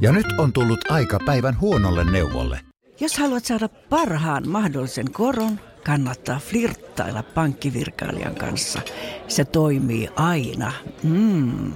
Ja 0.00 0.12
nyt 0.12 0.26
on 0.38 0.52
tullut 0.52 0.90
aika 0.90 1.18
päivän 1.26 1.60
huonolle 1.60 2.10
neuvolle. 2.10 2.60
Jos 3.00 3.18
haluat 3.18 3.44
saada 3.44 3.68
parhaan 3.68 4.48
mahdollisen 4.48 5.12
koron, 5.12 5.60
kannattaa 5.84 6.38
flirttailla 6.38 7.22
pankkivirkailijan 7.22 8.34
kanssa. 8.34 8.80
Se 9.28 9.44
toimii 9.44 10.08
aina. 10.16 10.72
Mm. 11.02 11.72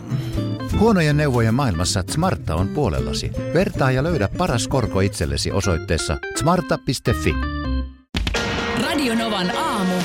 Huonojen 0.79 1.17
neuvojen 1.17 1.55
maailmassa 1.55 2.05
Smarta 2.11 2.55
on 2.55 2.69
puolellasi. 2.69 3.31
Vertaa 3.55 3.91
ja 3.91 4.03
löydä 4.03 4.29
paras 4.39 4.69
korko 4.69 5.01
itsellesi 5.01 5.53
osoitteessa 5.53 6.19
smarta.fi. 6.37 7.35
Radionovan 8.83 9.51
aamu. 9.57 9.96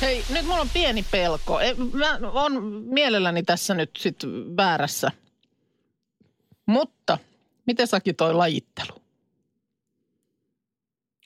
Hei, 0.00 0.24
nyt 0.30 0.44
mulla 0.46 0.60
on 0.60 0.68
pieni 0.72 1.04
pelko. 1.10 1.60
E, 1.60 1.74
Mä 1.92 2.18
on 2.32 2.62
mielelläni 2.84 3.42
tässä 3.42 3.74
nyt 3.74 3.90
sit 3.98 4.16
väärässä. 4.56 5.10
Mutta, 6.66 7.18
miten 7.66 7.86
Saki 7.86 8.12
toi 8.12 8.34
lajittelu? 8.34 9.02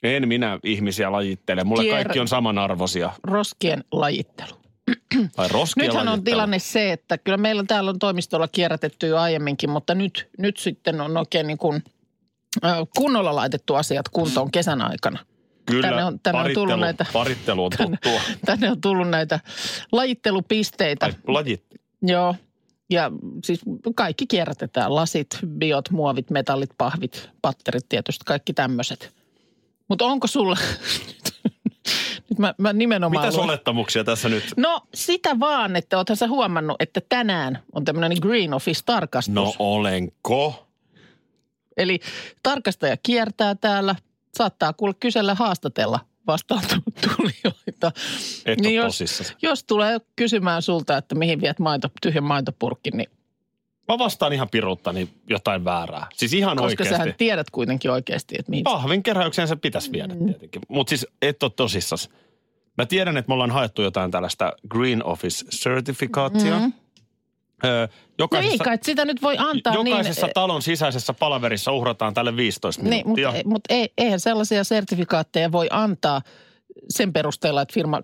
En 0.03 0.27
minä 0.27 0.59
ihmisiä 0.63 1.11
lajittele. 1.11 1.63
Mulle 1.63 1.83
Kier- 1.83 1.91
kaikki 1.91 2.19
on 2.19 2.27
samanarvoisia. 2.27 3.11
Roskien 3.23 3.83
lajittelu. 3.91 4.61
Tai 5.35 5.47
roskia 5.47 5.83
Nythän 5.83 6.01
on 6.01 6.05
lajittelu. 6.07 6.23
tilanne 6.33 6.59
se, 6.59 6.91
että 6.91 7.17
kyllä 7.17 7.37
meillä 7.37 7.63
täällä 7.67 7.89
on 7.89 7.99
toimistolla 7.99 8.47
kierrätetty 8.47 9.07
jo 9.07 9.17
aiemminkin, 9.17 9.69
mutta 9.69 9.95
nyt, 9.95 10.29
nyt 10.37 10.57
sitten 10.57 11.01
on 11.01 11.17
oikein 11.17 11.47
niin 11.47 11.57
kuin, 11.57 11.83
kunnolla 12.97 13.35
laitettu 13.35 13.75
asiat 13.75 14.09
kuntoon 14.09 14.51
kesän 14.51 14.81
aikana. 14.81 15.19
Kyllä, 15.65 15.87
tänne 15.87 16.03
on- 16.05 16.19
tänne 16.19 16.37
on 16.39 16.43
parittelu, 16.43 16.65
tullut 16.65 16.79
näitä- 16.79 17.05
parittelu 17.13 17.65
on 17.65 17.71
tuttua. 17.77 18.21
Tänne 18.45 18.71
on 18.71 18.81
tullut 18.81 19.09
näitä 19.09 19.39
lajittelupisteitä. 19.91 21.05
Ai, 21.05 21.13
lajit. 21.27 21.63
Joo. 22.01 22.35
Ja 22.89 23.11
siis 23.43 23.61
kaikki 23.95 24.27
kierrätetään. 24.27 24.95
Lasit, 24.95 25.27
biot, 25.47 25.89
muovit, 25.89 26.29
metallit, 26.29 26.69
pahvit, 26.77 27.29
patterit 27.41 27.89
tietysti, 27.89 28.23
kaikki 28.25 28.53
tämmöiset. 28.53 29.13
Mutta 29.87 30.05
onko 30.05 30.27
sulla... 30.27 30.57
Nyt 32.29 32.39
mä, 32.39 32.53
mä 32.57 32.73
nimenomaan... 32.73 33.25
Mitä 33.27 33.37
luen- 33.37 33.43
olettamuksia 33.43 34.03
tässä 34.03 34.29
nyt? 34.29 34.43
No 34.57 34.81
sitä 34.93 35.39
vaan, 35.39 35.75
että 35.75 35.97
oothan 35.97 36.17
sä 36.17 36.27
huomannut, 36.27 36.75
että 36.81 37.01
tänään 37.09 37.59
on 37.73 37.85
tämmöinen 37.85 38.17
Green 38.21 38.53
Office-tarkastus. 38.53 39.33
No 39.33 39.53
olenko? 39.59 40.67
Eli 41.77 41.99
tarkastaja 42.43 42.97
kiertää 43.03 43.55
täällä, 43.55 43.95
saattaa 44.41 44.73
kuule 44.73 44.93
kysellä 44.99 45.35
haastatella 45.35 45.99
vastaan 46.27 46.61
tulijoita. 47.01 47.91
Et 48.45 48.57
Niin 48.59 48.63
niin 48.63 48.75
jos- 48.75 48.85
tosissasi. 48.85 49.35
Jos 49.41 49.63
tulee 49.63 49.97
kysymään 50.15 50.61
sulta, 50.61 50.97
että 50.97 51.15
mihin 51.15 51.41
viet 51.41 51.59
maito, 51.59 51.89
tyhjän 52.01 52.23
maitopurkin, 52.23 52.97
niin 52.97 53.09
Mä 53.87 53.97
vastaan 53.97 54.33
ihan 54.33 54.49
piruuttani 54.49 55.09
jotain 55.29 55.65
väärää. 55.65 56.07
Siis 56.13 56.33
ihan 56.33 56.57
koska 56.57 56.65
oikeasti. 56.65 56.93
sähän 56.93 57.13
tiedät 57.17 57.49
kuitenkin 57.49 57.91
oikeasti, 57.91 58.35
että 58.39 58.49
mihin. 58.49 58.63
Pahvin 58.63 59.03
keräykseen 59.03 59.47
se 59.47 59.55
pitäisi 59.55 59.91
viedä 59.91 60.15
tietenkin. 60.25 60.61
Mutta 60.67 60.89
siis 60.89 61.07
et 61.21 61.43
ole 61.43 61.51
tosissas. 61.55 62.09
Mä 62.77 62.85
tiedän, 62.85 63.17
että 63.17 63.29
me 63.29 63.33
ollaan 63.33 63.51
haettu 63.51 63.81
jotain 63.81 64.11
tällaista 64.11 64.53
Green 64.69 65.03
Office-sertifikaattia. 65.05 66.59
Mm. 66.59 66.73
Öö, 67.65 67.87
No 68.21 68.23
jokaisessa, 68.23 68.53
ei 68.53 68.57
kai 68.57 68.77
sitä 68.81 69.05
nyt 69.05 69.21
voi 69.21 69.35
antaa 69.39 69.73
jokaisessa 69.73 70.25
niin. 70.25 70.33
talon 70.33 70.61
sisäisessä 70.61 71.13
palaverissa 71.13 71.71
uhrataan 71.71 72.13
tälle 72.13 72.35
15 72.35 72.83
Niin, 72.83 73.07
mutta, 73.07 73.21
minuuttia. 73.21 73.49
mutta 73.49 73.73
ei, 73.73 73.93
eihän 73.97 74.19
sellaisia 74.19 74.63
sertifikaatteja 74.63 75.51
voi 75.51 75.67
antaa 75.69 76.21
sen 76.89 77.13
perusteella, 77.13 77.61
että 77.61 77.73
firma 77.73 78.01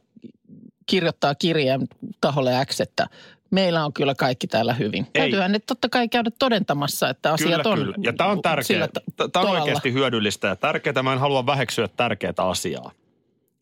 kirjoittaa 0.85 1.35
kirjeen 1.35 1.81
taholle 2.21 2.51
X, 2.65 2.81
että 2.81 3.07
meillä 3.51 3.85
on 3.85 3.93
kyllä 3.93 4.15
kaikki 4.15 4.47
täällä 4.47 4.73
hyvin. 4.73 5.03
Ei. 5.05 5.21
Täytyyhän 5.21 5.51
nyt 5.51 5.65
totta 5.65 5.89
kai 5.89 6.07
käydä 6.07 6.31
todentamassa, 6.39 7.09
että 7.09 7.33
asiat 7.33 7.61
kyllä, 7.61 7.71
on 7.71 7.79
kyllä. 7.79 7.95
Ja 8.03 8.13
tämä 8.13 8.29
on 8.29 8.41
tärkeää. 8.41 8.87
Tämä 9.33 9.45
on 9.45 9.61
oikeasti 9.61 9.93
hyödyllistä 9.93 10.47
ja 10.47 10.55
tärkeää. 10.55 11.03
Mä 11.03 11.13
en 11.13 11.19
halua 11.19 11.45
väheksyä 11.45 11.87
tärkeää 11.87 12.33
asiaa. 12.37 12.91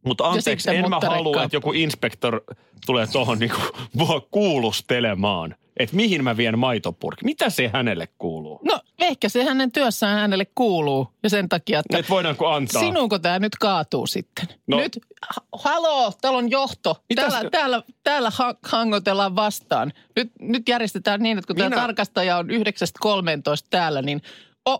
Mutta 0.05 0.27
anteeksi, 0.29 0.75
en 0.75 0.89
mä 0.89 0.99
halua, 0.99 1.43
että 1.43 1.55
joku 1.55 1.71
inspektor 1.73 2.41
tulee 2.85 3.07
tuohon 3.07 3.39
niinku 3.39 3.61
mua 3.93 4.27
kuulustelemaan. 4.31 5.55
Että 5.77 5.95
mihin 5.95 6.23
mä 6.23 6.37
vien 6.37 6.59
maitopurki. 6.59 7.25
Mitä 7.25 7.49
se 7.49 7.69
hänelle 7.73 8.07
kuuluu? 8.17 8.59
No 8.63 8.79
ehkä 8.99 9.29
se 9.29 9.43
hänen 9.43 9.71
työssään 9.71 10.19
hänelle 10.19 10.45
kuuluu 10.55 11.07
ja 11.23 11.29
sen 11.29 11.49
takia, 11.49 11.79
että 11.79 11.97
Että 11.97 12.09
voidaanko 12.09 12.47
antaa? 12.47 12.81
Sinuunko 12.81 13.19
tämä 13.19 13.39
nyt 13.39 13.55
kaatuu 13.59 14.07
sitten? 14.07 14.47
No. 14.67 14.77
Nyt, 14.77 14.99
ha- 15.35 15.45
haloo, 15.63 16.13
täällä 16.21 16.37
on 16.37 16.51
johto. 16.51 17.03
Mitäs- 17.13 17.31
Täällä, 17.31 17.49
täällä, 17.49 17.81
täällä 18.03 18.29
ha- 18.29 18.55
hangotellaan 18.63 19.35
vastaan. 19.35 19.93
Nyt, 20.15 20.31
nyt 20.41 20.69
järjestetään 20.69 21.21
niin, 21.23 21.37
että 21.37 21.47
kun 21.47 21.55
tämä 21.55 21.75
tarkastaja 21.75 22.37
on 22.37 22.49
9.13 22.49 22.55
täällä, 23.69 24.01
niin 24.01 24.21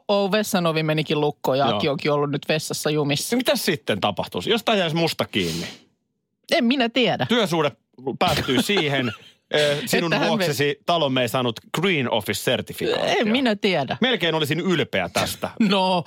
oh 0.08 0.32
vessanovi 0.32 0.84
menikin 0.84 1.22
lukkoon 1.22 1.58
ja 1.58 1.66
Joo. 1.68 1.78
Aki 1.78 1.90
onkin 1.90 2.12
ollut 2.12 2.32
nyt 2.32 2.46
vessassa 2.50 2.90
jumissa. 2.90 3.36
Mitä 3.36 3.56
sitten 3.56 4.02
tapahtuisi? 4.02 4.50
Jos 4.50 4.64
tämä 4.64 4.78
jäisi 4.78 4.96
musta 4.96 5.26
kiinni. 5.26 5.68
En 6.52 6.66
minä 6.66 6.90
tiedä. 6.90 7.26
Työsuhde 7.30 7.72
päättyy 8.20 8.62
siihen, 8.62 9.12
sinun 9.86 10.14
Että 10.14 10.20
hän 10.20 10.28
vuoksesi 10.30 10.80
talomme 10.86 11.22
ei 11.22 11.30
saanut 11.30 11.60
Green 11.82 12.12
Office-sertifikaattia. 12.12 13.16
En 13.20 13.28
minä 13.28 13.56
tiedä. 13.56 13.98
Melkein 14.02 14.36
olisin 14.36 14.60
ylpeä 14.60 15.10
tästä. 15.14 15.50
No, 15.60 16.04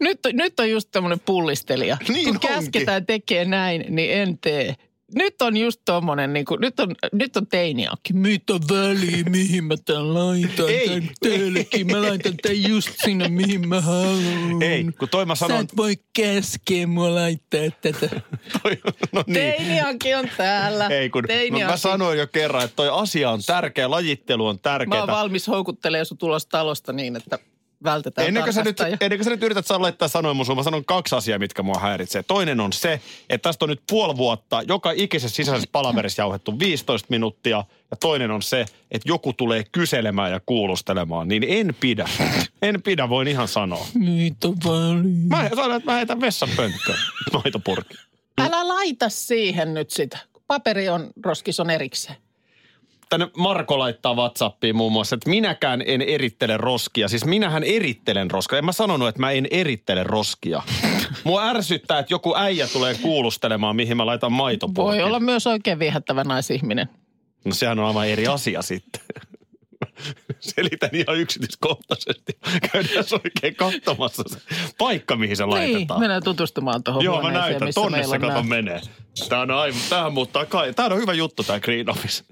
nyt, 0.00 0.18
nyt 0.32 0.60
on 0.60 0.70
just 0.70 0.88
tämmöinen 0.92 1.20
pullistelija. 1.20 1.96
Niin 2.08 2.24
Kun 2.24 2.34
onkin. 2.34 2.50
käsketään 2.50 3.06
tekee 3.06 3.44
näin, 3.44 3.84
niin 3.88 4.10
en 4.12 4.38
tee. 4.38 4.74
Nyt 5.14 5.42
on 5.42 5.56
just 5.56 5.80
tommonen, 5.84 6.32
niin 6.32 6.44
kuin, 6.44 6.60
nyt 6.60 6.80
on, 6.80 6.94
nyt 7.12 7.36
on 7.36 7.46
teiniakki. 7.46 8.12
Mitä 8.12 8.52
väliä, 8.52 9.24
mihin 9.28 9.64
mä 9.64 9.74
tän 9.84 10.14
laitan 10.14 10.68
Ei. 10.68 10.88
tän 10.88 11.08
teillekin. 11.22 11.86
Mä 11.86 12.02
laitan 12.02 12.34
tän 12.42 12.62
just 12.62 12.90
sinne, 13.04 13.28
mihin 13.28 13.68
mä 13.68 13.80
haluan. 13.80 14.62
Ei, 14.62 14.84
kun 14.98 15.08
toi 15.08 15.26
mä 15.26 15.34
Sä 15.34 15.46
sanon... 15.46 15.64
et 15.64 15.76
voi 15.76 15.94
käskeä 16.16 16.86
mua 16.86 17.14
laittaa 17.14 17.60
tätä. 17.80 18.08
Toi, 18.62 18.78
no 19.12 19.24
niin. 19.26 19.34
Teiniakki 19.34 20.14
on 20.14 20.28
täällä. 20.36 20.86
Ei, 20.86 21.10
kun 21.10 21.22
no, 21.22 21.26
Teiniakki. 21.28 21.72
mä 21.72 21.76
sanoin 21.76 22.18
jo 22.18 22.26
kerran, 22.26 22.64
että 22.64 22.76
toi 22.76 22.88
asia 22.92 23.30
on 23.30 23.40
tärkeä, 23.46 23.90
lajittelu 23.90 24.46
on 24.46 24.54
Mä 24.56 24.60
tärkeää. 24.62 25.00
oon 25.00 25.08
valmis 25.08 25.48
houkuttelemaan 25.48 26.06
sut 26.06 26.22
ulos 26.22 26.46
talosta 26.46 26.92
niin, 26.92 27.16
että 27.16 27.38
vältetään 27.84 28.28
Ennen 28.28 28.42
kuin, 28.42 28.52
sä 28.52 28.62
nyt, 28.62 28.80
ennen 28.80 29.18
kuin 29.18 29.24
sä 29.24 29.30
nyt 29.30 29.42
yrität 29.42 29.66
saa 29.66 29.82
laittaa 29.82 30.08
sanoin 30.08 30.36
mun 30.36 30.46
suun, 30.46 30.58
mä 30.58 30.62
sanon 30.62 30.84
kaksi 30.84 31.14
asiaa, 31.14 31.38
mitkä 31.38 31.62
mua 31.62 31.78
häiritsee. 31.78 32.22
Toinen 32.22 32.60
on 32.60 32.72
se, 32.72 33.00
että 33.30 33.48
tästä 33.48 33.64
on 33.64 33.68
nyt 33.68 33.82
puoli 33.90 34.16
vuotta 34.16 34.62
joka 34.62 34.90
ikisessä 34.90 35.36
sisäisessä 35.36 35.68
palaverissa 35.72 36.22
jauhettu 36.22 36.58
15 36.58 37.06
minuuttia. 37.10 37.64
Ja 37.90 37.96
toinen 37.96 38.30
on 38.30 38.42
se, 38.42 38.60
että 38.90 39.08
joku 39.08 39.32
tulee 39.32 39.64
kyselemään 39.72 40.32
ja 40.32 40.40
kuulustelemaan. 40.46 41.28
Niin 41.28 41.44
en 41.48 41.76
pidä. 41.80 42.08
En 42.62 42.82
pidä, 42.82 43.08
voin 43.08 43.28
ihan 43.28 43.48
sanoa. 43.48 43.86
Mitä 43.94 44.48
väliä? 44.48 45.02
Mä 45.28 45.48
sanon, 45.54 45.76
että 45.76 45.90
mä 45.90 45.96
heitän 45.96 46.20
vessanpönttöön 46.20 46.98
maitopurki. 47.32 47.94
Älä 48.40 48.68
laita 48.68 49.08
siihen 49.08 49.74
nyt 49.74 49.90
sitä. 49.90 50.18
Paperi 50.46 50.88
on, 50.88 51.10
roskis 51.24 51.60
on 51.60 51.70
erikseen. 51.70 52.16
Tänne 53.08 53.28
Marko 53.36 53.78
laittaa 53.78 54.14
Whatsappiin 54.14 54.76
muun 54.76 54.92
muassa, 54.92 55.14
että 55.14 55.30
minäkään 55.30 55.82
en 55.86 56.02
erittele 56.02 56.56
roskia. 56.56 57.08
Siis 57.08 57.24
minähän 57.24 57.64
erittelen 57.64 58.30
roskia. 58.30 58.58
En 58.58 58.64
mä 58.64 58.72
sanonut, 58.72 59.08
että 59.08 59.20
mä 59.20 59.30
en 59.30 59.46
erittele 59.50 60.04
roskia. 60.04 60.62
Mua 61.24 61.44
ärsyttää, 61.48 61.98
että 61.98 62.14
joku 62.14 62.34
äijä 62.36 62.66
tulee 62.68 62.94
kuulustelemaan, 63.02 63.76
mihin 63.76 63.96
mä 63.96 64.06
laitan 64.06 64.32
maitopurkin. 64.32 64.84
Voi 64.98 65.02
olla 65.02 65.20
myös 65.20 65.46
oikein 65.46 65.78
viehättävä 65.78 66.24
naisihminen. 66.24 66.88
No 67.44 67.54
sehän 67.54 67.78
on 67.78 67.86
aivan 67.86 68.08
eri 68.08 68.26
asia 68.26 68.62
sitten. 68.62 69.00
Selitän 70.40 70.90
ihan 70.92 71.16
yksityiskohtaisesti. 71.16 72.38
Käydään 72.72 73.04
oikein 73.12 73.56
katsomassa 73.56 74.22
se 74.26 74.38
paikka, 74.78 75.16
mihin 75.16 75.36
se 75.36 75.42
Niin, 75.44 75.50
laitetaan. 75.50 76.00
mennään 76.00 76.22
tutustumaan 76.22 76.82
tuohon 76.84 77.04
Joo, 77.04 77.22
mä 77.22 77.30
näytän. 77.32 77.68
missä 77.68 77.80
Tonne 77.80 78.02
se 78.04 78.18
kato 78.18 78.26
nämä- 78.32 78.42
menee. 78.42 78.80
Tää 79.28 79.40
on 79.40 79.50
aivan, 79.50 79.80
tämähän 79.90 80.12
muuttaa 80.12 80.46
kai. 80.46 80.72
Tää 80.74 80.86
on 80.86 80.96
hyvä 80.96 81.12
juttu 81.14 81.42
tää 81.42 81.60
Green 81.60 81.90
Office. 81.90 82.24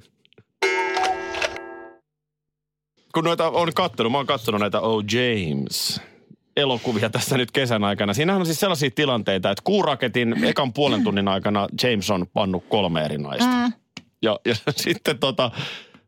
Kun 3.15 3.25
noita 3.25 3.51
on 3.51 3.73
kattonut, 3.75 4.13
mä 4.13 4.19
oon 4.19 4.27
kattonut 4.27 4.61
näitä 4.61 4.81
Oh 4.81 5.05
James 5.13 6.01
elokuvia 6.57 7.11
tässä 7.11 7.37
nyt 7.37 7.51
kesän 7.51 7.85
aikana. 7.85 8.15
Siinähän 8.15 8.43
on 8.43 8.47
siis 8.47 8.61
sellaisia 8.61 8.91
tilanteita, 8.95 9.51
että 9.51 9.63
kuuraketin 9.65 10.45
ekan 10.45 10.73
puolen 10.73 11.05
tunnin 11.05 11.29
aikana 11.29 11.69
James 11.83 12.11
on 12.11 12.27
pannut 12.33 12.65
kolme 12.69 13.05
eri 13.05 13.19
naista. 13.19 13.47
Mm. 13.47 13.73
Ja, 14.23 14.41
ja 14.45 14.55
sitten 14.77 15.19
tota, 15.19 15.51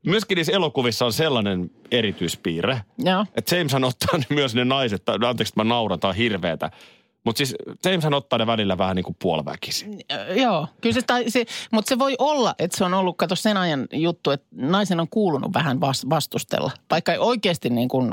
myöskin 0.06 0.36
niissä 0.36 0.52
elokuvissa 0.52 1.06
on 1.06 1.12
sellainen 1.12 1.70
erityispiirre, 1.90 2.80
Joo. 2.98 3.26
että 3.36 3.56
Jameshan 3.56 3.84
ottaa 3.84 4.20
myös 4.28 4.54
ne 4.54 4.64
naiset, 4.64 5.04
tai 5.04 5.18
anteeksi, 5.22 5.50
että 5.50 5.64
mä 5.64 5.78
on 5.78 6.14
hirveetä. 6.14 6.70
Mutta 7.26 7.38
siis 7.38 7.54
Jameshan 7.84 8.14
ottaa 8.14 8.38
ne 8.38 8.46
välillä 8.46 8.78
vähän 8.78 8.96
niin 8.96 9.04
kuin 9.04 9.16
puoliväkisin. 9.22 10.00
Joo, 10.36 10.66
kyllä 10.80 10.94
se, 10.94 11.02
tai 11.02 11.30
se, 11.30 11.44
mutta 11.72 11.88
se 11.88 11.98
voi 11.98 12.14
olla, 12.18 12.54
että 12.58 12.76
se 12.76 12.84
on 12.84 12.94
ollut, 12.94 13.16
kato 13.16 13.36
sen 13.36 13.56
ajan 13.56 13.86
juttu, 13.92 14.30
että 14.30 14.46
naisen 14.52 15.00
on 15.00 15.08
kuulunut 15.10 15.54
vähän 15.54 15.80
vas- 15.80 16.06
vastustella. 16.10 16.70
Vaikka 16.90 17.12
ei 17.12 17.18
oikeasti 17.18 17.70
niin 17.70 17.88
kuin 17.88 18.10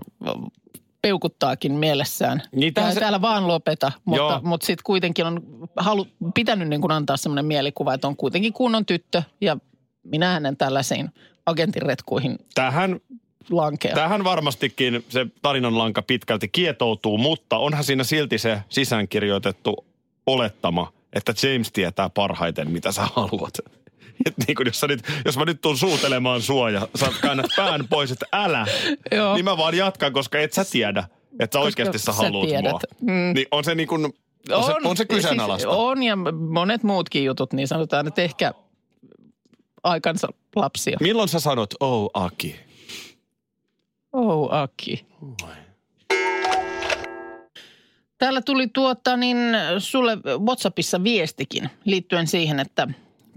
peukuttaakin 1.02 1.72
mielessään. 1.72 2.42
Niin, 2.56 2.74
se- 2.94 3.00
Täällä 3.00 3.22
vaan 3.22 3.48
lopeta, 3.48 3.92
mutta, 4.06 4.18
Joo. 4.22 4.40
mutta 4.44 4.66
sitten 4.66 4.84
kuitenkin 4.84 5.26
on 5.26 5.42
halu, 5.78 6.08
pitänyt 6.34 6.68
niin 6.68 6.82
kuin 6.82 6.92
antaa 6.92 7.18
semmoinen 7.18 7.46
mielikuva, 7.46 7.94
että 7.94 8.08
on 8.08 8.16
kuitenkin 8.18 8.54
kunnon 8.54 8.86
tyttö 8.86 9.24
ja 9.42 9.58
minä 10.04 10.34
hänen 10.34 10.58
tällaisiin 10.58 11.10
agentin 11.46 11.82
retkuihin. 11.82 12.38
Tähän 12.56 13.00
lankea. 13.50 13.96
Tähän 13.96 14.24
varmastikin 14.24 15.06
se 15.10 15.28
tarinan 15.42 15.78
lanka 15.78 16.02
pitkälti 16.02 16.48
kietoutuu, 16.48 17.18
mutta 17.18 17.58
onhan 17.58 17.84
siinä 17.84 18.04
silti 18.04 18.38
se 18.38 18.62
sisäänkirjoitettu 18.70 19.86
olettama, 20.28 20.94
että 21.14 21.34
James 21.44 21.72
tietää 21.72 22.10
parhaiten, 22.10 22.72
mitä 22.72 22.92
sä 22.92 23.08
haluat. 23.16 23.54
Et 24.26 24.34
niin 24.48 24.56
kun 24.56 24.66
jos, 24.66 24.80
sä 24.80 24.88
nyt, 24.88 25.02
jos 25.26 25.38
mä 25.38 25.46
nyt 25.46 25.62
tuun 25.62 25.78
suutelemaan 25.78 26.42
sua 26.42 26.70
ja 26.70 26.88
sä 26.96 27.08
käännät 27.22 27.46
pään 27.56 27.88
pois, 27.90 28.12
että 28.12 28.26
älä, 28.32 28.66
Joo. 29.12 29.34
niin 29.34 29.46
mä 29.46 29.58
vaan 29.58 29.78
jatkan, 29.78 30.14
koska 30.14 30.40
et 30.40 30.54
sä 30.54 30.66
tiedä, 30.72 31.04
että 31.40 31.60
sä 31.60 31.64
oikeasti 31.64 32.00
sä 32.00 32.06
sä 32.06 32.14
haluat 32.14 32.48
tiedät. 32.48 32.72
mua. 32.72 32.80
Mm. 33.02 33.34
Niin 33.34 33.48
on 33.52 33.64
se 33.64 33.76
niin 33.76 33.88
kuin, 33.88 34.06
on, 34.52 34.64
se, 34.64 34.74
on 34.84 34.98
se 34.98 35.06
kyseenalaista. 35.06 35.70
Siis 35.70 35.80
on 35.80 36.04
ja 36.04 36.16
monet 36.50 36.84
muutkin 36.84 37.24
jutut, 37.24 37.54
niin 37.54 37.68
sanotaan, 37.68 38.08
että 38.08 38.22
ehkä 38.22 38.54
aikansa 39.84 40.28
lapsia. 40.56 40.98
Milloin 41.02 41.30
sä 41.30 41.40
sanot, 41.40 41.74
oh 41.80 42.10
Aki? 42.14 42.56
Oh, 44.14 44.54
Aki. 44.54 45.06
Täällä 48.18 48.42
tuli 48.42 48.68
tuota 48.68 49.18
niin 49.18 49.38
sulle 49.80 50.18
WhatsAppissa 50.46 51.04
viestikin 51.04 51.70
liittyen 51.86 52.28
siihen, 52.28 52.60
että 52.60 52.88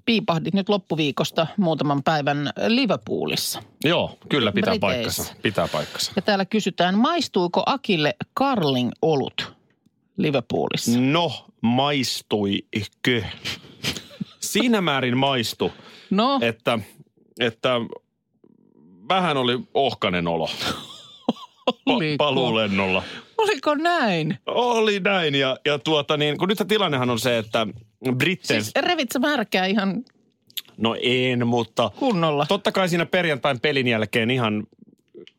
piipahdit 0.04 0.54
nyt 0.54 0.68
loppuviikosta 0.68 1.46
muutaman 1.56 2.02
päivän 2.02 2.50
Liverpoolissa. 2.66 3.62
Joo, 3.84 4.18
kyllä 4.28 4.52
pitää 4.52 4.70
Briteissä. 4.78 5.22
paikkansa. 5.22 5.34
Pitää 5.42 5.68
paikkansa. 5.68 6.12
Ja 6.16 6.22
täällä 6.22 6.44
kysytään, 6.44 6.98
maistuiko 6.98 7.62
Akille 7.66 8.14
Carling 8.38 8.90
olut 9.02 9.52
Liverpoolissa? 10.16 11.00
No, 11.00 11.46
maistuikö? 11.60 13.22
Siinä 14.40 14.80
määrin 14.80 15.16
maistu, 15.16 15.72
No, 16.10 16.38
että, 16.42 16.78
että 17.40 17.70
vähän 19.08 19.36
oli 19.36 19.58
ohkanen 19.74 20.28
olo 20.28 20.48
oliko? 21.86 22.24
paluulennolla. 22.24 23.02
Oliko 23.38 23.74
näin? 23.74 24.38
Oli 24.46 25.00
näin 25.00 25.34
ja, 25.34 25.56
ja 25.64 25.78
tuota 25.78 26.16
niin, 26.16 26.38
kun 26.38 26.48
nyt 26.48 26.58
tilannehan 26.68 27.10
on 27.10 27.18
se, 27.18 27.38
että 27.38 27.66
Britten, 28.16 28.62
Siis 28.62 28.74
revit 28.80 29.12
sä 29.12 29.18
märkää 29.18 29.66
ihan 29.66 30.04
no 30.76 30.96
en, 31.02 31.46
mutta 31.46 31.90
kunnolla. 31.98 32.46
totta 32.48 32.72
kai 32.72 32.88
siinä 32.88 33.06
perjantain 33.06 33.60
pelin 33.60 33.88
jälkeen 33.88 34.30
ihan 34.30 34.66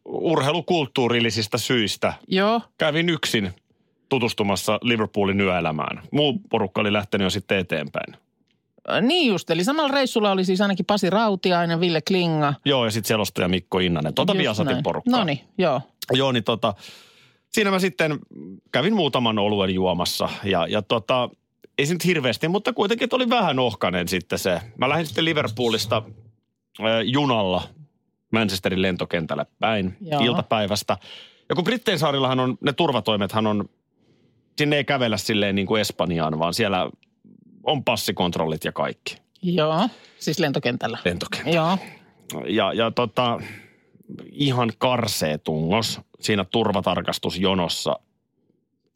urheilukulttuurillisista 0.05 1.57
syistä 1.57 2.13
Joo, 2.27 2.61
kävin 2.77 3.09
yksin 3.09 3.51
tutustumassa 4.09 4.79
Liverpoolin 4.81 5.41
yöelämään. 5.41 6.01
Muu 6.11 6.39
porukka 6.49 6.81
oli 6.81 6.93
lähtenyt 6.93 7.25
jo 7.25 7.29
sitten 7.29 7.57
eteenpäin. 7.57 8.15
Niin 9.01 9.27
just. 9.27 9.49
Eli 9.49 9.63
samalla 9.63 9.91
reissulla 9.91 10.31
oli 10.31 10.45
siis 10.45 10.61
ainakin 10.61 10.85
Pasi 10.85 11.09
Rautiainen, 11.09 11.79
Ville 11.79 12.01
Klinga. 12.01 12.53
Joo, 12.65 12.85
ja 12.85 12.91
sitten 12.91 13.07
selostaja 13.07 13.47
Mikko 13.47 13.79
Innanen. 13.79 14.13
Tota 14.13 14.37
Viasatin 14.37 14.83
porukkaa. 14.83 15.19
No 15.19 15.23
niin, 15.23 15.39
joo. 15.57 15.81
Joo, 16.13 16.31
niin 16.31 16.43
tota, 16.43 16.73
siinä 17.49 17.71
mä 17.71 17.79
sitten 17.79 18.19
kävin 18.71 18.95
muutaman 18.95 19.39
oluen 19.39 19.73
juomassa 19.73 20.29
ja, 20.43 20.67
ja 20.67 20.81
tota, 20.81 21.29
ei 21.77 21.85
se 21.85 21.93
nyt 21.93 22.05
hirveästi, 22.05 22.47
mutta 22.47 22.73
kuitenkin 22.73 23.05
että 23.05 23.15
oli 23.15 23.29
vähän 23.29 23.59
ohkanen 23.59 24.07
sitten 24.07 24.39
se. 24.39 24.61
Mä 24.77 24.89
lähdin 24.89 25.05
sitten 25.05 25.25
Liverpoolista 25.25 26.03
äh, 26.79 26.85
junalla 27.03 27.61
Manchesterin 28.31 28.81
lentokentälle 28.81 29.45
päin 29.59 29.97
Joo. 30.01 30.21
iltapäivästä. 30.21 30.97
Ja 31.49 31.55
kun 31.55 31.63
Brittein 31.63 31.99
saarillahan 31.99 32.39
on, 32.39 32.57
ne 32.61 32.73
turvatoimethan 32.73 33.47
on, 33.47 33.69
sinne 34.57 34.75
ei 34.75 34.83
kävellä 34.83 35.17
silleen 35.17 35.55
niin 35.55 35.67
kuin 35.67 35.81
Espanjaan, 35.81 36.39
vaan 36.39 36.53
siellä 36.53 36.89
on 37.67 37.83
passikontrollit 37.83 38.63
ja 38.63 38.71
kaikki 38.71 39.17
Joo, 39.41 39.89
siis 40.19 40.39
lentokentällä. 40.39 40.97
lentokentällä. 41.05 41.55
Joo, 41.55 41.77
Ja, 42.47 42.73
ja 42.73 42.91
tota, 42.91 43.39
ihan 44.31 44.71
karsee 44.77 45.37
tungos 45.37 46.01
siinä 46.19 46.45
turvatarkastusjonossa. 46.45 47.99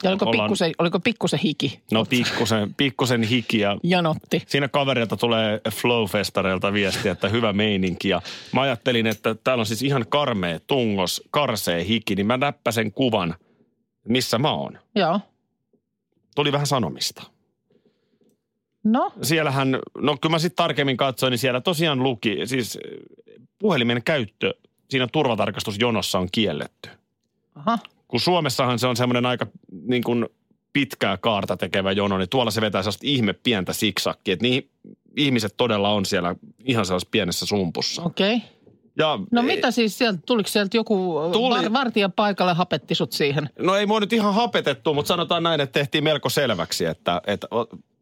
ja 0.03 0.09
oliko 0.09 0.25
Ollaan- 0.25 0.45
pikkusen, 0.47 0.71
oliko 0.79 1.00
pikkusen 1.00 1.39
hiki? 1.39 1.81
No 1.91 2.06
pikkusen, 2.06 2.73
pikkusen 2.73 3.23
hiki 3.23 3.59
ja 3.59 3.77
Janotti. 3.83 4.44
siinä 4.47 4.68
kaverilta 4.68 5.17
tulee 5.17 5.62
Flowfestareilta 5.71 6.74
viesti, 6.74 7.09
että 7.09 7.29
hyvä 7.29 7.53
meininki. 7.53 8.09
Ja 8.09 8.21
mä 8.53 8.62
ajattelin, 8.62 9.07
että 9.07 9.35
täällä 9.35 9.62
on 9.62 9.65
siis 9.65 9.81
ihan 9.81 10.06
karmea 10.09 10.59
tungos, 10.67 11.21
karsee 11.31 11.85
hiki, 11.88 12.15
niin 12.15 12.27
mä 12.27 12.38
näppäsen 12.38 12.91
kuvan, 12.91 13.35
missä 14.07 14.38
mä 14.38 14.51
oon. 14.51 14.79
Joo. 14.95 15.19
Tuli 16.35 16.51
vähän 16.51 16.67
sanomista. 16.67 17.24
No, 18.83 19.13
Siellähän, 19.22 19.80
no 19.98 20.18
kyllä 20.22 20.33
mä 20.33 20.39
sitten 20.39 20.56
tarkemmin 20.56 20.98
katsoin, 20.98 21.31
niin 21.31 21.39
siellä 21.39 21.62
tosiaan 21.62 22.04
luki, 22.04 22.38
siis 22.45 22.80
puhelimen 23.60 24.04
käyttö 24.04 24.54
siinä 24.89 25.07
turvatarkastusjonossa 25.12 26.19
on 26.19 26.28
kielletty. 26.31 26.89
aha. 27.56 27.80
kun 28.07 28.19
Suomessahan 28.19 28.80
se 28.80 28.88
on 28.88 28.95
semmoinen 28.98 29.25
aika 29.25 29.48
niin 29.88 30.04
kuin 30.04 30.25
pitkää 30.74 31.18
kaarta 31.18 31.57
tekevä 31.57 31.92
jono, 31.92 32.18
niin 32.18 32.30
tuolla 32.30 32.51
se 32.51 32.62
vetää 32.62 32.81
sellaista 32.83 33.07
ihme 33.07 33.33
pientä 33.33 33.74
siksakkia, 33.74 34.33
että 34.33 34.44
niin 34.44 34.69
ihmiset 35.18 35.54
todella 35.57 35.89
on 35.89 36.06
siellä 36.06 36.36
ihan 36.66 36.86
sellaisessa 36.86 37.12
pienessä 37.12 37.45
sumpussa. 37.45 38.04
Okei. 38.04 38.36
Okay. 38.36 38.48
Ja, 38.98 39.19
No 39.31 39.42
ei- 39.42 39.48
mitä 39.48 39.72
siis 39.72 39.98
sieltä, 39.98 40.19
tuliko 40.25 40.50
sieltä 40.50 40.77
joku 40.77 41.19
Tuli. 41.31 41.56
var, 41.63 41.74
vartija 41.74 42.10
paikalle 42.10 42.54
hapetti 42.54 42.95
sut 42.95 43.12
siihen? 43.12 43.50
No 43.60 43.75
ei 43.75 43.86
mua 43.86 44.00
nyt 44.00 44.13
ihan 44.13 44.34
hapetettu, 44.34 44.94
mutta 44.94 45.07
sanotaan 45.07 45.44
näin, 45.44 45.62
että 45.62 45.80
tehtiin 45.80 46.04
melko 46.04 46.30
selväksi, 46.30 46.86
että, 46.86 47.22
että 47.27 47.48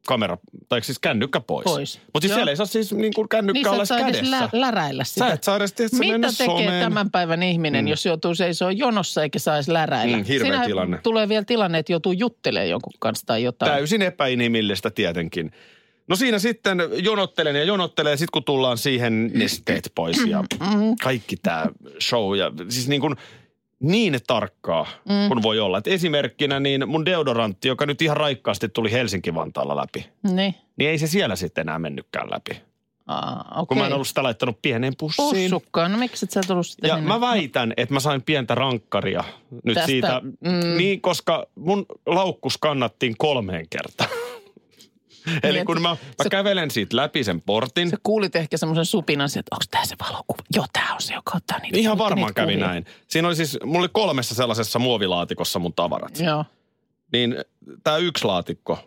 kamera, 0.09 0.37
tai 0.69 0.81
siis 0.83 0.99
kännykkä 0.99 1.39
pois. 1.39 1.63
Pois. 1.63 1.99
Mutta 2.13 2.21
siis 2.21 2.29
Joo. 2.29 2.35
siellä 2.37 2.51
ei 2.51 2.57
saa 2.57 2.65
siis 2.65 2.93
niin 2.93 3.13
kuin 3.13 3.29
kännykkä 3.29 3.59
Niin 3.59 3.67
olla 3.67 3.85
saa 3.85 3.99
edes 3.99 4.15
kädessä. 4.17 4.31
lä- 4.41 4.49
läräillä 4.61 5.03
sitä. 5.03 5.27
Sä 5.27 5.33
et 5.33 5.43
saa 5.43 5.55
edes 5.57 5.73
tietysti 5.73 5.97
mennä 6.07 6.27
Mitä 6.27 6.37
tekee 6.37 6.45
someen. 6.45 6.83
tämän 6.83 7.11
päivän 7.11 7.43
ihminen, 7.43 7.85
Mm. 7.85 7.89
jos 7.89 8.05
joutuu 8.05 8.35
seisoo 8.35 8.69
jonossa 8.69 9.23
eikä 9.23 9.39
saisi 9.39 9.73
läräillä? 9.73 10.17
Mm, 10.17 10.23
hirveä 10.23 10.43
Siinähän 10.45 10.65
tilanne. 10.67 10.97
tulee 11.03 11.29
vielä 11.29 11.45
tilanne, 11.45 11.79
että 11.79 11.93
joutuu 11.93 12.11
juttelemaan 12.11 12.69
jonkun 12.69 12.93
kanssa 12.99 13.25
tai 13.25 13.43
jotain. 13.43 13.71
Täysin 13.71 14.01
epäinhimillistä 14.01 14.89
tietenkin. 14.91 15.51
No 16.07 16.15
siinä 16.15 16.39
sitten 16.39 16.77
jonottelen 17.03 17.55
ja 17.55 17.63
jonottelen, 17.63 18.11
ja 18.11 18.17
sitten 18.17 18.31
kun 18.33 18.43
tullaan 18.43 18.77
siihen 18.77 19.31
nesteet 19.33 19.91
pois 19.95 20.25
ja 20.27 20.43
kaikki 21.03 21.37
tämä 21.37 21.65
show. 22.01 22.37
Ja 22.37 22.51
siis 22.69 22.87
niin 22.87 23.01
kuin 23.01 23.15
niin 23.79 24.19
tarkkaa 24.27 24.87
mm. 25.09 25.27
kun 25.27 25.43
voi 25.43 25.59
olla. 25.59 25.77
Et 25.77 25.87
esimerkkinä 25.87 26.59
niin 26.59 26.89
mun 26.89 27.05
deodorantti, 27.05 27.67
joka 27.67 27.85
nyt 27.85 28.01
ihan 28.01 28.17
raikkaasti 28.17 28.69
tuli 28.69 28.91
Helsinki-Vantaalla 28.91 29.75
läpi, 29.75 30.05
Niin. 30.23 30.55
niin 30.77 30.89
ei 30.89 30.97
se 30.97 31.07
siellä 31.07 31.35
sitten 31.35 31.61
enää 31.61 31.79
mennytkään 31.79 32.27
läpi. 32.31 32.61
Aa, 33.07 33.43
Kun 33.53 33.57
okei. 33.61 33.77
mä 33.77 33.87
en 33.87 33.93
ollut 33.93 34.07
sitä 34.07 34.23
laittanut 34.23 34.59
pieneen 34.61 34.93
pussiin. 34.99 35.51
Pussukkaan. 35.51 35.91
No 35.91 35.97
miksi 35.97 36.25
et 36.25 36.31
sä 36.31 36.41
tullut 36.47 36.67
sitä 36.67 36.87
Ja 36.87 36.95
sinne? 36.95 37.07
mä 37.07 37.21
väitän, 37.21 37.73
että 37.77 37.93
mä 37.93 37.99
sain 37.99 38.21
pientä 38.21 38.55
rankkaria 38.55 39.23
nyt 39.63 39.73
Tästä, 39.73 39.87
siitä. 39.87 40.21
mm. 40.23 40.77
Niin, 40.77 41.01
koska 41.01 41.45
mun 41.55 41.85
laukkus 42.05 42.57
kannattiin 42.57 43.15
kolmeen 43.17 43.65
kertaan. 43.69 44.09
Eli 45.43 45.53
Niin, 45.57 45.65
kun 45.65 45.81
mä, 45.81 45.89
mä 45.89 45.97
sä- 46.23 46.29
kävelen 46.29 46.71
siitä 46.71 46.95
läpi 46.95 47.23
sen 47.23 47.41
portin, 47.41 47.89
Sä 47.89 47.97
kuulit 48.03 48.35
ehkä 48.35 48.57
semmoisen 48.57 48.85
supinan, 48.85 49.29
että 49.39 49.55
onko 49.55 49.63
tämä 49.71 49.85
se 49.85 49.95
valokuva? 50.09 50.43
Joo, 50.55 50.65
tämä 50.73 50.93
on 50.93 51.01
se, 51.01 51.13
joka 51.13 51.31
ottaa 51.35 51.59
niitä. 51.59 51.77
ihan 51.77 51.97
varmaan 51.97 52.33
kävi 52.33 52.53
kuvia. 52.53 52.67
näin. 52.67 52.85
Siinä 53.07 53.27
oli 53.27 53.35
siis, 53.35 53.57
mulla 53.63 53.79
oli 53.79 53.89
kolmessa 53.93 54.35
sellaisessa 54.35 54.79
muovilaatikossa 54.79 55.59
mun 55.59 55.73
tavarat. 55.73 56.19
Joo. 56.19 56.45
Niin 57.13 57.35
tämä 57.83 57.97
yksi 57.97 58.25
laatikko, 58.25 58.79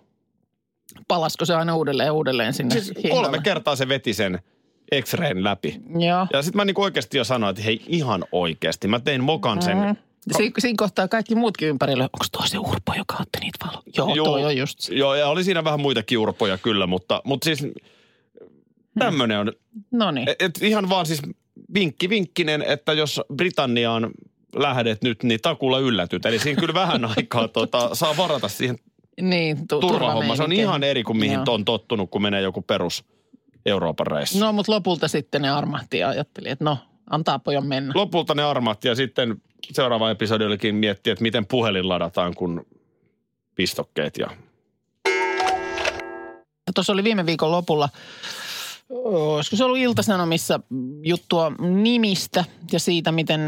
Palasko 1.08 1.44
se 1.44 1.54
aina 1.54 1.76
uudelleen 1.76 2.06
ja 2.06 2.12
uudelleen 2.12 2.52
sinne 2.54 2.74
siis 2.74 2.92
hinnalle? 3.02 3.22
kolme 3.22 3.38
kertaa 3.42 3.76
se 3.76 3.88
veti 3.88 4.14
sen 4.14 4.38
X-rayn 5.02 5.44
läpi. 5.44 5.80
Joo. 5.98 6.26
Ja 6.32 6.42
sitten 6.42 6.56
mä 6.56 6.64
niinku 6.64 6.82
oikeasti 6.82 7.18
jo 7.18 7.24
sanoin, 7.24 7.50
että 7.50 7.62
hei 7.62 7.80
ihan 7.86 8.24
oikeasti. 8.32 8.88
Mä 8.88 9.00
tein 9.00 9.24
mokan 9.24 9.62
sen. 9.62 9.76
Mm. 9.78 9.96
Si- 10.36 10.52
siinä 10.58 10.74
kohtaa 10.78 11.08
kaikki 11.08 11.34
muutkin 11.34 11.68
ympärillä. 11.68 12.04
Onko 12.04 12.24
toi 12.32 12.48
se 12.48 12.58
urpo, 12.58 12.94
joka 12.98 13.16
otti 13.20 13.38
niitä 13.40 13.66
valoja? 13.66 13.82
Joo, 13.96 14.14
Joo. 14.14 14.26
toi 14.26 14.44
on 14.44 14.56
just 14.56 14.80
se. 14.80 14.94
Joo, 14.94 15.14
ja 15.14 15.28
oli 15.28 15.44
siinä 15.44 15.64
vähän 15.64 15.80
muitakin 15.80 16.18
urpoja 16.18 16.58
kyllä, 16.58 16.86
mutta, 16.86 17.22
mutta 17.24 17.44
siis 17.44 17.66
tämmöinen 18.98 19.38
on. 19.38 19.52
No 19.90 20.10
niin. 20.10 20.26
Ihan 20.60 20.88
vaan 20.88 21.06
siis 21.06 21.22
vinkki 21.74 22.08
vinkkinen, 22.08 22.62
että 22.62 22.92
jos 22.92 23.20
Britanniaan 23.36 24.10
lähdet 24.56 25.02
nyt, 25.02 25.22
niin 25.22 25.40
takulla 25.42 25.78
yllätyt. 25.78 26.26
Eli 26.26 26.38
siinä 26.38 26.60
kyllä 26.60 26.74
vähän 26.74 27.04
aikaa 27.16 27.48
tota, 27.48 27.94
saa 27.94 28.16
varata 28.16 28.48
siihen 28.48 28.78
Niin, 29.20 29.68
tu- 29.68 29.80
turvahomma. 29.80 30.36
Se 30.36 30.42
on 30.42 30.52
ihan 30.52 30.82
eri 30.84 31.02
kuin 31.02 31.16
mihin 31.16 31.40
on 31.48 31.64
tottunut, 31.64 32.10
kun 32.10 32.22
menee 32.22 32.40
joku 32.42 32.62
perus 32.62 33.04
Euroopan 33.66 34.06
reissu. 34.06 34.38
No, 34.38 34.52
mutta 34.52 34.72
lopulta 34.72 35.08
sitten 35.08 35.42
ne 35.42 35.50
armahti 35.50 35.98
ja 35.98 36.08
ajatteli, 36.08 36.48
että 36.48 36.64
no, 36.64 36.78
antaa 37.10 37.38
pojan 37.38 37.66
mennä. 37.66 37.92
Lopulta 37.96 38.34
ne 38.34 38.42
armahti 38.42 38.88
ja 38.88 38.94
sitten 38.94 39.36
seuraava 39.72 40.10
episodi 40.10 40.44
olikin 40.44 40.74
miettiä, 40.74 41.12
että 41.12 41.22
miten 41.22 41.46
puhelin 41.46 41.88
ladataan, 41.88 42.34
kun 42.34 42.66
pistokkeet 43.54 44.18
ja 44.18 44.30
Tuossa 46.74 46.92
oli 46.92 47.04
viime 47.04 47.26
viikon 47.26 47.50
lopulla, 47.50 47.88
olisiko 48.90 49.56
se 49.56 49.64
ollut 49.64 49.78
Ilta-Sanomissa 49.78 50.60
juttua 51.02 51.52
nimistä 51.60 52.44
ja 52.72 52.80
siitä, 52.80 53.12
mitä 53.12 53.38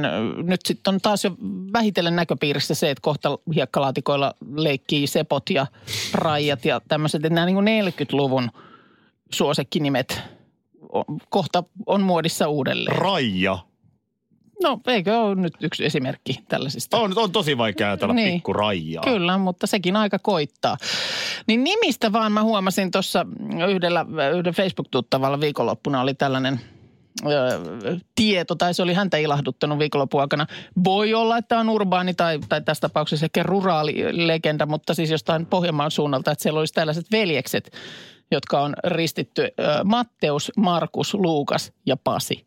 nyt 0.42 0.60
sitten 0.64 0.94
on 0.94 1.00
taas 1.00 1.24
jo 1.24 1.30
vähitellen 1.72 2.16
näköpiirissä 2.16 2.74
se, 2.74 2.90
että 2.90 3.02
kohta 3.02 3.38
hiekkalaatikoilla 3.54 4.34
leikkii 4.56 5.06
sepot 5.06 5.50
ja 5.50 5.66
raijat 6.12 6.64
ja 6.64 6.80
tämmöiset, 6.88 7.24
että 7.24 7.34
nämä 7.34 7.46
niin 7.46 7.54
kuin 7.54 7.66
40-luvun 7.66 8.50
suosikkinimet 9.32 10.20
kohta 11.28 11.64
on 11.86 12.02
muodissa 12.02 12.48
uudelleen. 12.48 12.96
Raija. 12.96 13.58
No 14.62 14.80
eikö 14.86 15.20
ole 15.20 15.34
nyt 15.34 15.54
yksi 15.60 15.84
esimerkki 15.84 16.38
tällaisista? 16.48 16.96
On, 16.96 17.12
on 17.16 17.32
tosi 17.32 17.58
vaikea 17.58 17.86
ajatella 17.86 18.14
Niin. 18.14 18.34
pikku 18.34 18.52
raijaa. 18.52 19.04
Kyllä, 19.04 19.38
mutta 19.38 19.66
sekin 19.66 19.96
aika 19.96 20.18
koittaa. 20.18 20.76
Niin 21.46 21.64
nimistä 21.64 22.12
vaan 22.12 22.32
mä 22.32 22.42
huomasin 22.42 22.90
tuossa 22.90 23.26
yhdellä, 23.70 24.06
yhden 24.38 24.54
Facebook-tuttavalla 24.54 25.40
viikonloppuna 25.40 26.00
oli 26.00 26.14
tällainen 26.14 26.60
ö, 27.26 27.60
tieto, 28.14 28.54
tai 28.54 28.74
se 28.74 28.82
oli 28.82 28.94
häntä 28.94 29.16
ilahduttanut 29.16 29.78
viikonlopun 29.78 30.20
aikana. 30.20 30.46
Voi 30.84 31.14
olla, 31.14 31.38
että 31.38 31.58
on 31.58 31.68
urbaani 31.68 32.14
tai, 32.14 32.38
tai 32.48 32.62
tässä 32.62 32.80
tapauksessa 32.80 33.26
ehkä 33.26 33.42
ruraalilegenda, 33.42 34.66
mutta 34.66 34.94
siis 34.94 35.10
jostain 35.10 35.46
Pohjanmaan 35.46 35.90
suunnalta, 35.90 36.30
että 36.32 36.42
siellä 36.42 36.58
olisi 36.58 36.74
tällaiset 36.74 37.06
veljekset, 37.12 37.70
jotka 38.30 38.60
on 38.60 38.74
ristitty 38.84 39.42
ö, 39.42 39.50
Matteus, 39.84 40.52
Markus, 40.56 41.14
Luukas 41.14 41.72
ja 41.86 41.96
Pasi. 41.96 42.44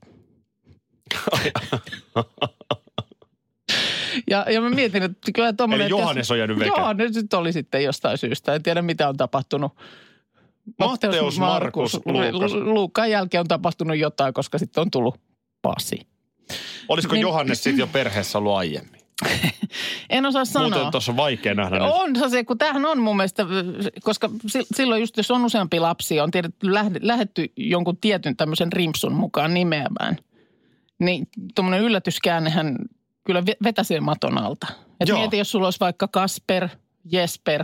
Ja, 4.29 4.45
ja 4.51 4.61
mä 4.61 4.69
mietin, 4.69 5.03
että 5.03 5.31
kyllä 5.31 5.53
tuommoinen... 5.53 5.85
Eli 5.85 5.99
Johannes 5.99 6.31
on 6.31 6.37
jäänyt 6.39 6.59
veke. 6.59 6.67
Johannes 6.77 7.15
nyt 7.15 7.33
oli 7.33 7.53
sitten 7.53 7.83
jostain 7.83 8.17
syystä. 8.17 8.53
En 8.55 8.63
tiedä, 8.63 8.81
mitä 8.81 9.09
on 9.09 9.17
tapahtunut. 9.17 9.71
Matteus, 10.79 11.39
Markus, 11.39 11.99
Luukas. 12.05 12.53
Lu- 12.53 12.73
Luukan 12.73 13.11
jälkeen 13.11 13.39
on 13.41 13.47
tapahtunut 13.47 13.97
jotain, 13.97 14.33
koska 14.33 14.57
sitten 14.57 14.81
on 14.81 14.91
tullut 14.91 15.19
Pasi. 15.61 16.07
Olisiko 16.89 17.13
Niin- 17.13 17.21
Johannes 17.21 17.63
sitten 17.63 17.79
jo 17.79 17.87
perheessä 17.87 18.37
ollut 18.37 18.53
aiemmin? 18.55 19.01
En 20.09 20.25
osaa 20.25 20.45
sanoa. 20.45 20.69
Muuten 20.69 20.91
tuossa 20.91 21.11
on 21.11 21.17
vaikea 21.17 21.53
nähdä 21.53 21.79
nyt. 21.79 21.87
On 21.93 22.29
se, 22.29 22.43
kun 22.43 22.57
tämähän 22.57 22.85
on 22.85 23.01
mun 23.01 23.17
mielestä, 23.17 23.45
koska 24.03 24.29
si- 24.47 24.65
silloin 24.75 25.01
just 25.01 25.17
jos 25.17 25.31
on 25.31 25.45
useampi 25.45 25.79
lapsi, 25.79 26.19
on 26.19 26.31
tiedetty, 26.31 26.67
lähde- 26.67 26.99
lähdetty 27.01 27.51
jonkun 27.57 27.97
tietyn 27.97 28.37
tämmöisen 28.37 28.73
rimpsun 28.73 29.13
mukaan 29.13 29.53
nimeämään, 29.53 30.17
niin 30.99 31.27
tuommoinen 31.55 31.81
yllätyskäännehän 31.85 32.75
kyllä 33.23 33.41
ve- 33.41 33.57
vetäsee 33.63 33.99
maton 33.99 34.37
alta. 34.37 34.67
Et 34.99 35.07
Joo. 35.07 35.19
mieti, 35.19 35.37
jos 35.37 35.51
sulla 35.51 35.67
olisi 35.67 35.79
vaikka 35.79 36.07
Kasper, 36.07 36.69
Jesper 37.11 37.63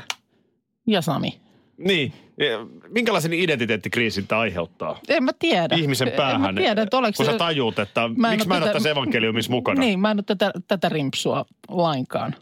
ja 0.87 1.01
Sami. 1.01 1.39
Niin. 1.77 2.13
Ja 2.39 2.65
Minkälaisen 2.89 3.33
identiteettikriisin 3.33 4.27
tämä 4.27 4.41
aiheuttaa 4.41 4.99
En 5.09 5.23
mä 5.23 5.31
tiedä. 5.39 5.75
ihmisen 5.75 6.11
päähän? 6.11 6.49
En 6.49 6.55
mä 6.55 6.61
tiedä, 6.61 6.81
että 6.81 6.97
oliko 6.97 7.13
kun 7.17 7.25
sä 7.25 7.37
tajuut, 7.37 7.79
että 7.79 8.09
Mä 8.17 8.31
miksi 8.31 8.47
mä 8.47 8.57
en 8.57 8.63
ole 8.63 8.73
tässä 8.73 8.89
evankeliumissa 8.89 9.51
mukana. 9.51 9.79
Niin, 9.79 9.99
mä 9.99 10.11
en 10.11 10.17
ole 10.17 10.23
tätä, 10.23 10.51
tätä 10.67 10.89
rimpsua 10.89 11.45
lainkaan. 11.69 12.35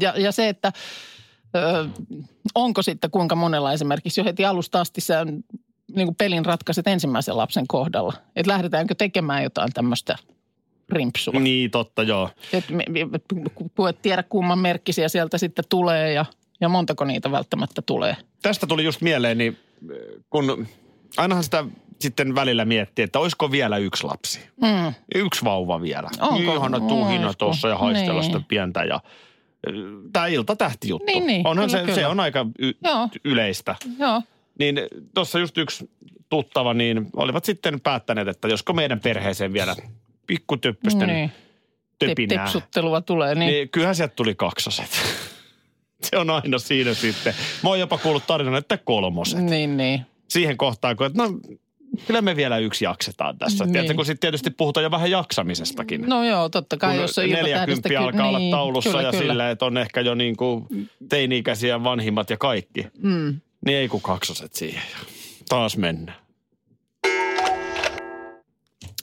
Ja, 0.00 0.14
ja 0.16 0.32
se, 0.32 0.48
että 0.48 0.72
ö, 1.56 1.88
onko 2.54 2.82
sitten 2.82 3.10
kuinka 3.10 3.34
monella 3.34 3.72
esimerkiksi 3.72 4.20
jo 4.20 4.24
heti 4.24 4.44
alusta 4.44 4.80
asti 4.80 5.00
sä 5.00 5.26
niin 5.96 6.06
kuin 6.06 6.16
pelin 6.16 6.44
ratkaiset 6.46 6.86
ensimmäisen 6.86 7.36
lapsen 7.36 7.66
kohdalla. 7.68 8.12
Että 8.36 8.52
lähdetäänkö 8.52 8.94
tekemään 8.94 9.42
jotain 9.42 9.72
tämmöistä 9.72 10.16
rimpsua. 10.88 11.40
Niin, 11.40 11.70
totta, 11.70 12.02
joo. 12.02 12.30
Et, 12.52 12.70
me- 12.70 12.84
me- 13.04 13.20
kun 13.74 13.88
et 13.88 14.02
tiedä 14.02 14.22
kumman 14.22 14.58
merkkisiä 14.58 15.08
sieltä 15.08 15.38
sitten 15.38 15.64
tulee 15.68 16.12
ja, 16.12 16.24
ja 16.60 16.68
montako 16.68 17.04
niitä 17.04 17.30
välttämättä 17.30 17.82
tulee. 17.82 18.16
Tästä 18.42 18.66
tuli 18.66 18.84
just 18.84 19.00
mieleen, 19.00 19.38
niin 19.38 19.56
kun 20.30 20.66
ainahan 21.16 21.44
sitä 21.44 21.64
sitten 21.98 22.34
välillä 22.34 22.64
miettii, 22.64 23.02
että 23.02 23.18
olisiko 23.18 23.50
vielä 23.50 23.76
yksi 23.78 24.04
lapsi. 24.04 24.40
Mm. 24.62 24.94
Yksi 25.14 25.44
vauva 25.44 25.80
vielä. 25.82 26.08
Onko? 26.20 26.54
Ihana 26.54 26.80
tuhina 26.80 27.34
tuossa 27.34 27.68
ja 27.68 27.78
haistella 27.78 28.20
Niin. 28.20 28.24
sitä 28.32 28.40
pientä 28.48 28.84
ja 28.84 29.00
Tämä 30.12 30.26
ilta 30.26 30.56
tähti 30.56 30.88
juttu. 30.88 31.06
Niin, 31.06 31.26
niin, 31.26 31.46
Onhan 31.46 31.66
kyllä, 31.70 31.80
se, 31.80 31.86
se 31.86 31.94
kyllä. 31.94 32.08
on 32.08 32.20
aika 32.20 32.46
y- 32.58 32.72
Joo. 32.84 33.08
yleistä. 33.24 33.74
Joo. 33.98 34.22
Niin 34.58 34.80
tuossa 35.14 35.38
just 35.38 35.58
yksi 35.58 35.90
tuttava, 36.28 36.74
niin 36.74 37.06
olivat 37.16 37.44
sitten 37.44 37.80
päättäneet, 37.80 38.28
että 38.28 38.48
josko 38.48 38.72
meidän 38.72 39.00
perheeseen 39.00 39.52
vielä 39.52 39.76
pikkutyppysten 40.26 41.08
Niin. 41.08 41.32
töpinää. 41.98 42.44
Tipsuttelua 42.44 43.00
tulee. 43.00 43.34
Niin. 43.34 43.52
Niin 43.52 43.68
kyllähän 43.68 43.94
sieltä 43.94 44.14
tuli 44.14 44.34
kaksoset. 44.34 44.90
se 46.10 46.16
on 46.16 46.30
aina 46.30 46.58
siinä 46.58 46.94
sitten. 46.94 47.34
Mä 47.62 47.68
oon 47.68 47.80
jopa 47.80 47.98
kuullut 47.98 48.26
tarinan, 48.26 48.54
että 48.54 48.76
kolmoset. 48.76 49.42
Niin, 49.42 49.76
niin. 49.76 50.00
Siihen 50.28 50.56
kohtaan, 50.56 50.96
kun 50.96 51.06
että 51.06 51.22
no 51.22 51.38
kyllä 52.06 52.22
me 52.22 52.36
vielä 52.36 52.58
yksi 52.58 52.84
jaksetaan 52.84 53.38
tässä. 53.38 53.64
Niin. 53.64 53.72
Tiedätkö, 53.72 53.94
kun 53.94 54.06
sitten 54.06 54.20
tietysti 54.20 54.50
puhutaan 54.50 54.84
jo 54.84 54.90
vähän 54.90 55.10
jaksamisestakin. 55.10 56.02
No 56.06 56.24
joo, 56.24 56.48
totta 56.48 56.76
kai, 56.76 56.92
kun 56.92 57.02
jos 57.02 57.18
on 57.18 57.24
40 57.24 57.50
iltatähdestä 57.50 58.00
alkaa 58.00 58.28
olla 58.28 58.38
niin, 58.38 58.50
taulussa 58.50 58.90
kyllä, 58.90 59.02
ja 59.02 59.10
kyllä. 59.10 59.22
silleen, 59.24 59.50
että 59.50 59.64
on 59.64 59.78
ehkä 59.78 60.00
jo 60.00 60.14
niin 60.14 60.36
kuin 60.36 60.66
teini-ikäisiä 61.08 61.84
vanhimmat 61.84 62.30
ja 62.30 62.36
kaikki. 62.36 62.86
Mm. 63.02 63.40
Niin 63.64 63.78
ei 63.78 63.88
kun 63.88 64.02
kaksoset 64.02 64.54
siihen. 64.54 64.82
Taas 65.48 65.76
mennään. 65.76 66.18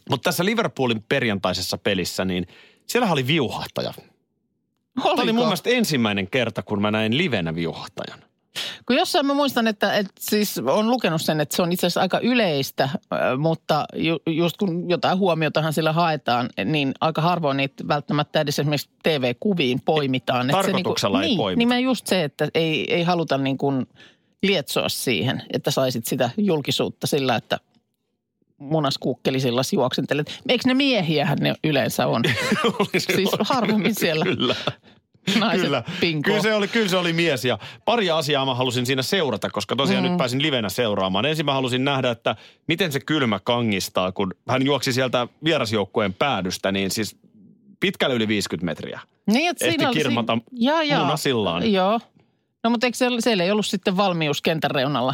Mutta 0.10 0.24
tässä 0.24 0.46
Liverpoolin 0.46 1.04
perjantaisessa 1.10 1.78
pelissä, 1.78 2.26
niin 2.26 2.48
siellä 2.88 3.12
oli 3.12 3.28
viuhahtaja. 3.28 3.94
Tämä 3.94 5.12
oli 5.12 5.22
Oliko? 5.22 5.34
mun 5.34 5.46
mielestä 5.46 5.70
ensimmäinen 5.70 6.30
kerta, 6.30 6.64
kun 6.64 6.82
mä 6.82 6.92
näin 6.92 7.18
livenä 7.18 7.56
viuhahtajan. 7.56 8.20
Kun 8.86 8.96
jossain 8.96 9.26
mä 9.26 9.34
muistan, 9.34 9.68
että, 9.68 9.98
että 9.98 10.14
siis 10.20 10.58
on 10.58 10.90
lukenut 10.90 11.22
sen, 11.22 11.42
että 11.42 11.56
se 11.56 11.62
on 11.62 11.72
itse 11.72 11.88
asiassa 11.88 12.02
aika 12.02 12.20
yleistä, 12.20 12.90
mutta 13.38 13.86
ju, 13.96 14.18
just 14.26 14.58
kun 14.58 14.90
jotain 14.90 15.18
huomiotahan 15.18 15.74
sillä 15.74 15.94
haetaan, 15.94 16.50
niin 16.66 16.94
aika 17.02 17.22
harvoin 17.22 17.58
niitä 17.58 17.88
välttämättä 17.88 18.42
edes 18.42 18.60
esimerkiksi 18.60 18.90
TV-kuviin 19.04 19.82
poimitaan. 19.86 20.50
Että 20.50 20.62
se 20.62 20.68
Tarkoituksella 20.68 21.22
ei 21.22 21.28
niin, 21.28 21.38
poimita. 21.38 21.74
Niin 21.76 21.84
just 21.84 22.08
se, 22.08 22.24
että 22.24 22.48
ei, 22.54 22.94
ei 22.94 23.04
haluta 23.04 23.38
niin 23.38 23.58
kuin 23.58 23.88
lietsoa 24.44 24.90
siihen, 24.90 25.42
että 25.54 25.72
saisit 25.72 26.06
sitä 26.06 26.30
julkisuutta 26.38 27.08
sillä, 27.08 27.36
että 27.36 27.60
munaskuukkelisilla 28.58 29.62
juoksentelet. 29.74 30.40
Eikö 30.50 30.64
ne 30.68 30.74
miehiähän 30.74 31.38
ne 31.42 31.56
yleensä 31.64 32.08
on? 32.08 32.22
Siis 33.16 33.30
harvemmin 33.40 33.96
siellä 33.96 34.26
Kyllä. 34.26 34.56
naiset 35.40 35.66
Kyllä. 35.66 35.84
Kyllä 36.24 36.42
se, 36.42 36.54
oli, 36.54 36.68
kyllä 36.68 36.88
se 36.90 36.98
oli 36.98 37.14
mies 37.14 37.46
ja 37.46 37.60
pari 37.86 38.10
asiaa 38.12 38.46
mä 38.46 38.56
halusin 38.56 38.86
siinä 38.86 39.02
seurata, 39.02 39.50
koska 39.50 39.76
tosiaan 39.76 40.04
Mm. 40.04 40.10
nyt 40.10 40.18
pääsin 40.18 40.42
livenä 40.42 40.70
seuraamaan. 40.70 41.26
Ensin 41.26 41.46
mä 41.46 41.54
halusin 41.54 41.84
nähdä, 41.86 42.12
että 42.12 42.36
miten 42.68 42.92
se 42.92 43.00
kylmä 43.00 43.40
kangistaa, 43.40 44.12
kun 44.12 44.34
hän 44.50 44.66
juoksi 44.66 44.94
sieltä 44.94 45.28
vierasjoukkueen 45.44 46.14
päädystä, 46.14 46.72
niin 46.72 46.92
siis 46.92 47.18
pitkälle 47.80 48.16
yli 48.16 48.28
50 48.28 48.66
metriä. 48.66 49.00
Niin, 49.28 49.50
että 49.50 49.66
Ehti 49.66 49.80
siinä 49.80 49.94
kirmata 49.94 50.38
Jaa, 50.52 50.84
jaa. 50.84 51.04
munasillaan. 51.04 51.72
Joo. 51.74 52.00
No 52.64 52.70
mutta 52.70 52.88
eikö 52.88 52.98
siellä, 52.98 53.22
siellä 53.22 53.44
ei 53.44 53.52
ollut 53.52 53.66
sitten 53.66 53.98
valmius 53.98 54.42
kentän 54.42 54.72
reunalla 54.72 55.14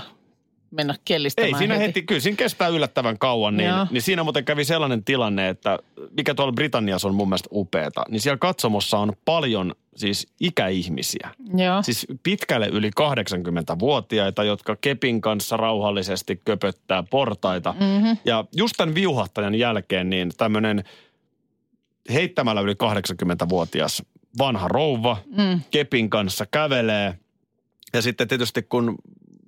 mennä 0.72 0.96
kellistämään 1.06 1.54
Ei 1.54 1.58
siinä 1.58 1.76
heti, 1.76 2.02
kyllä 2.02 2.22
siinä 2.22 2.36
kestää 2.36 2.68
yllättävän 2.68 3.18
kauan, 3.18 3.58
niin, 3.58 3.70
Joo. 3.70 3.88
niin 3.92 4.02
siinä 4.02 4.24
muuten 4.24 4.46
kävi 4.46 4.66
sellainen 4.66 5.04
tilanne, 5.04 5.50
että 5.50 5.80
mikä 6.18 6.34
tuolla 6.34 6.52
Britanniassa 6.54 7.08
on 7.08 7.16
mun 7.16 7.30
mielestä 7.30 7.50
upeeta, 7.52 8.04
niin 8.10 8.22
siellä 8.22 8.38
katsomossa 8.38 8.98
on 8.98 9.14
paljon 9.26 9.76
siis 9.96 10.28
ikäihmisiä. 10.40 11.30
Joo. 11.58 11.82
Siis 11.82 12.08
pitkälle 12.24 12.68
yli 12.68 12.90
80-vuotiaita, 13.00 14.44
jotka 14.44 14.76
kepin 14.82 15.22
kanssa 15.22 15.58
rauhallisesti 15.58 16.42
köpöttää 16.46 17.04
portaita. 17.04 17.76
Mm-hmm. 17.80 18.18
Ja 18.26 18.46
just 18.56 18.74
tämän 18.78 18.96
viuhahtajan 18.96 19.56
jälkeen 19.56 20.10
niin 20.10 20.32
tämmöinen 20.38 20.84
heittämällä 22.14 22.62
yli 22.62 22.74
80-vuotias 22.74 24.04
vanha 24.38 24.68
rouva 24.68 25.18
Mm. 25.38 25.62
kepin 25.72 26.10
kanssa 26.10 26.46
kävelee. 26.52 27.18
Ja 27.94 28.02
sitten 28.02 28.28
tietysti 28.28 28.64
kun 28.64 28.96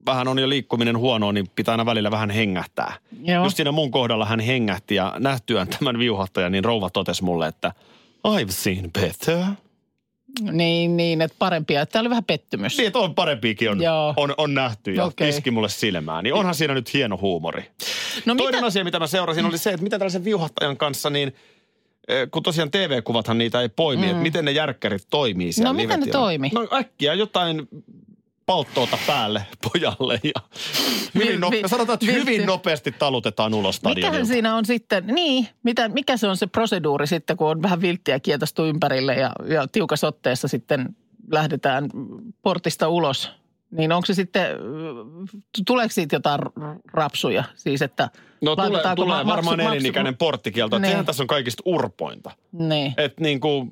vähän 0.06 0.28
on 0.28 0.40
jo 0.40 0.50
liikkuminen 0.50 0.98
huonoa, 0.98 1.34
niin 1.34 1.50
pitää 1.56 1.74
aina 1.74 1.86
välillä 1.86 2.12
vähän 2.12 2.30
hengähtää. 2.30 2.94
Joo. 3.24 3.44
Just 3.44 3.56
siinä 3.58 3.72
mun 3.72 3.92
kohdalla 3.92 4.26
hän 4.26 4.40
hengähti 4.40 4.96
ja 4.96 5.16
nähtyään 5.20 5.68
tämän 5.68 6.00
viuhahtajan, 6.00 6.52
niin 6.52 6.64
rouva 6.66 6.90
totesi 6.90 7.24
mulle, 7.24 7.48
että 7.48 7.72
I've 8.28 8.52
seen 8.52 8.92
better. 9.00 9.38
Niin, 10.52 10.98
niin, 10.98 11.22
että 11.22 11.36
parempia. 11.40 11.86
Tämä 11.86 12.02
oli 12.02 12.10
vähän 12.10 12.24
pettymys. 12.24 12.78
Niin, 12.78 12.88
että 12.88 13.00
on 13.00 13.16
parempiakin 13.16 13.70
on, 13.72 13.82
Joo. 13.82 14.14
on, 14.18 14.34
on 14.38 14.54
nähty 14.54 14.94
ja 14.94 15.06
Okei. 15.06 15.30
iski 15.30 15.52
mulle 15.52 15.70
silmään. 15.70 16.24
Niin 16.24 16.34
onhan 16.34 16.56
siinä 16.56 16.74
nyt 16.74 16.94
hieno 16.94 17.18
huumori. 17.22 17.64
No 18.26 18.36
Toinen 18.36 18.58
mitä? 18.58 18.68
asia, 18.68 18.84
mitä 18.84 19.00
mä 19.00 19.08
seurasin, 19.08 19.46
oli 19.46 19.58
se, 19.58 19.70
että 19.70 19.84
mitä 19.84 20.00
tällaisen 20.00 20.24
viuhahtajan 20.24 20.78
kanssa, 20.78 21.10
niin 21.10 21.36
eh, 22.08 22.28
kun 22.32 22.44
tosiaan 22.44 22.72
TV-kuvathan 22.72 23.38
niitä 23.38 23.62
ei 23.62 23.70
poimi, 23.70 24.06
mm. 24.06 24.10
että 24.12 24.24
miten 24.24 24.46
ne 24.46 24.52
järkkärit 24.52 25.08
toimii 25.10 25.54
siellä 25.54 25.70
No, 25.70 25.74
miten 25.74 25.90
ne 25.90 25.96
live-tilalla. 25.96 26.26
toimi? 26.28 26.50
No 26.54 26.68
äkkiä 26.74 27.14
jotain 27.14 27.68
palttoota 28.46 28.98
päälle 29.08 29.46
pojalle 29.72 30.20
ja 30.24 30.32
Vi- 31.20 31.26
hyvin, 31.26 31.42
nope- 31.42 31.68
sanotaan, 31.68 31.94
että 31.94 32.06
hyvin 32.06 32.26
vi- 32.42 32.46
nopeasti 32.46 32.92
talutetaan 32.92 33.54
ulos 33.54 33.82
Mikähän 33.82 33.96
stadionilta. 33.98 34.28
siinä 34.34 34.56
on 34.56 34.66
sitten, 34.66 35.08
niin, 35.08 35.48
mitä, 35.64 35.90
mikä 35.90 36.18
se 36.18 36.28
on 36.28 36.38
se 36.38 36.48
proseduuri 36.48 37.08
sitten, 37.08 37.38
kun 37.38 37.48
on 37.48 37.62
vähän 37.62 37.82
vilttiä 37.82 38.20
kietastu 38.20 38.66
ympärille 38.66 39.14
ja, 39.16 39.32
ja 39.48 39.68
tiukassa 39.68 40.08
otteessa 40.08 40.48
sitten 40.48 40.96
lähdetään 41.32 41.90
portista 42.42 42.88
ulos. 42.88 43.32
Niin 43.72 43.92
onko 43.92 44.06
se 44.06 44.14
sitten, 44.14 44.48
tuleeko 45.68 45.92
siitä 45.92 46.16
jotain 46.16 46.42
rapsuja? 46.94 47.44
Siis 47.56 47.82
että 47.82 48.10
No 48.42 48.56
tulee, 48.56 48.82
tulee 48.96 49.24
ma- 49.24 49.26
varmaan 49.26 49.60
maksu- 49.60 49.72
elinikäinen 49.72 50.18
porttikielto. 50.18 50.76
Että 50.76 50.82
Niin. 50.88 50.92
sehän 50.92 51.06
tässä 51.06 51.24
on 51.24 51.28
kaikista 51.28 51.64
urpointa. 51.66 52.32
Niin, 52.52 52.94
Että 52.98 53.22
niin 53.22 53.40
kuin 53.40 53.72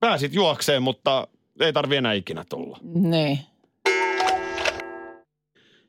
pääsit 0.00 0.34
juokseen, 0.34 0.82
mutta 0.82 1.28
ei 1.60 1.72
tarvi 1.72 1.96
enää 1.96 2.12
ikinä 2.12 2.44
tulla. 2.48 2.78
niin. 2.94 3.38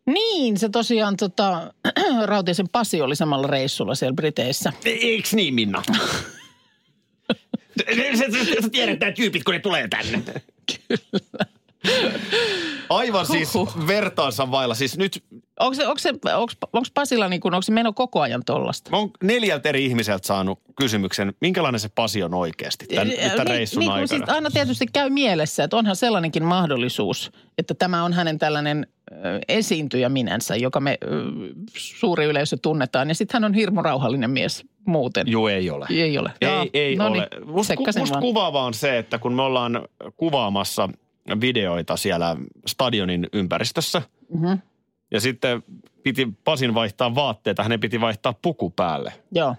Niin, 0.06 0.58
se 0.58 0.70
tosiaan 0.70 1.18
tota, 1.18 1.74
Rautiasen 2.26 2.70
Pasi 2.70 3.02
oli 3.02 3.16
samalla 3.16 3.48
reissulla 3.48 3.96
siellä 3.96 4.16
Briteissä. 4.16 4.74
E-, 4.86 4.90
Eikö 4.90 5.30
niin, 5.34 5.54
Minna? 5.54 5.84
sä, 8.18 8.26
sä, 8.46 8.62
sä 8.62 8.70
tiedät 8.70 9.00
nämä 9.00 9.12
tyypit, 9.12 9.44
kun 9.44 9.54
ne 9.54 9.60
tulee 9.60 9.88
tänne. 9.88 10.24
Kyllä. 10.66 11.46
Aivan 12.92 13.26
siis 13.26 13.54
vertaansa 13.88 14.52
vailla. 14.52 14.76
Siis 14.76 14.98
nyt 14.98 15.24
Onko 15.62 15.74
se, 15.74 15.88
onko 15.88 16.00
se, 16.00 16.10
onko, 16.10 16.54
onko 16.74 16.88
Pasilla 16.94 17.28
niin 17.28 17.42
kuin, 17.42 17.54
onko 17.54 17.62
se 17.62 17.72
meno 17.72 17.94
koko 17.94 18.22
ajan 18.22 18.42
tollasta? 18.46 18.92
mä 18.92 18.98
oon 18.98 19.12
neljältä 19.24 19.70
eri 19.70 19.86
ihmiseltä 19.86 20.28
saanut 20.28 20.60
kysymyksen, 20.76 21.34
minkälainen 21.42 21.80
se 21.80 21.90
Pasi 21.96 22.24
on 22.24 22.34
oikeasti 22.34 22.86
tämän, 22.88 23.08
nyt 23.08 23.20
tämän 23.20 23.48
reissun 23.48 23.80
niin, 23.80 23.92
aikana. 23.92 24.08
Siis 24.08 24.30
aina 24.30 24.50
tietysti 24.52 24.86
käy 24.94 25.10
mielessä, 25.10 25.64
että 25.64 25.78
onhan 25.78 25.96
sellainenkin 25.96 26.44
mahdollisuus, 26.44 27.32
että 27.58 27.74
tämä 27.74 28.04
on 28.04 28.14
hänen 28.14 28.38
tällainen 28.38 28.88
esiintyjä 29.48 30.10
minänsä, 30.10 30.56
joka 30.56 30.80
me 30.80 30.98
suuri 31.78 32.26
yleisö 32.26 32.58
tunnetaan. 32.62 33.10
Ja 33.10 33.16
sitten 33.16 33.36
hän 33.36 33.44
on 33.44 33.54
hirmu 33.54 33.82
rauhallinen 33.82 34.30
mies 34.30 34.66
muuten. 34.86 35.28
Joo, 35.28 35.50
ei 35.50 35.70
ole. 35.70 35.86
Ei 35.90 36.18
ole. 36.18 36.32
Ei, 36.42 36.70
ei 36.74 36.96
no 36.96 37.08
ole. 37.08 37.18
niin, 37.18 37.48
Musta, 37.48 37.74
musta 38.00 38.20
kuvaavaa 38.20 38.66
on 38.66 38.74
se, 38.74 38.98
että 38.98 39.20
kun 39.20 39.34
me 39.34 39.42
ollaan 39.42 39.82
kuvaamassa 40.18 40.90
videoita 41.42 41.98
siellä 41.98 42.36
stadionin 42.68 43.28
ympäristössä, 43.34 44.02
Mhm. 44.34 44.54
ja 45.12 45.22
sitten 45.22 45.64
piti 46.04 46.28
Pasin 46.44 46.74
vaihtaa 46.74 47.16
vaatteita, 47.16 47.64
hänen 47.64 47.80
piti 47.80 48.02
vaihtaa 48.02 48.34
puku 48.42 48.70
päälle. 48.70 49.14
Joo. 49.32 49.56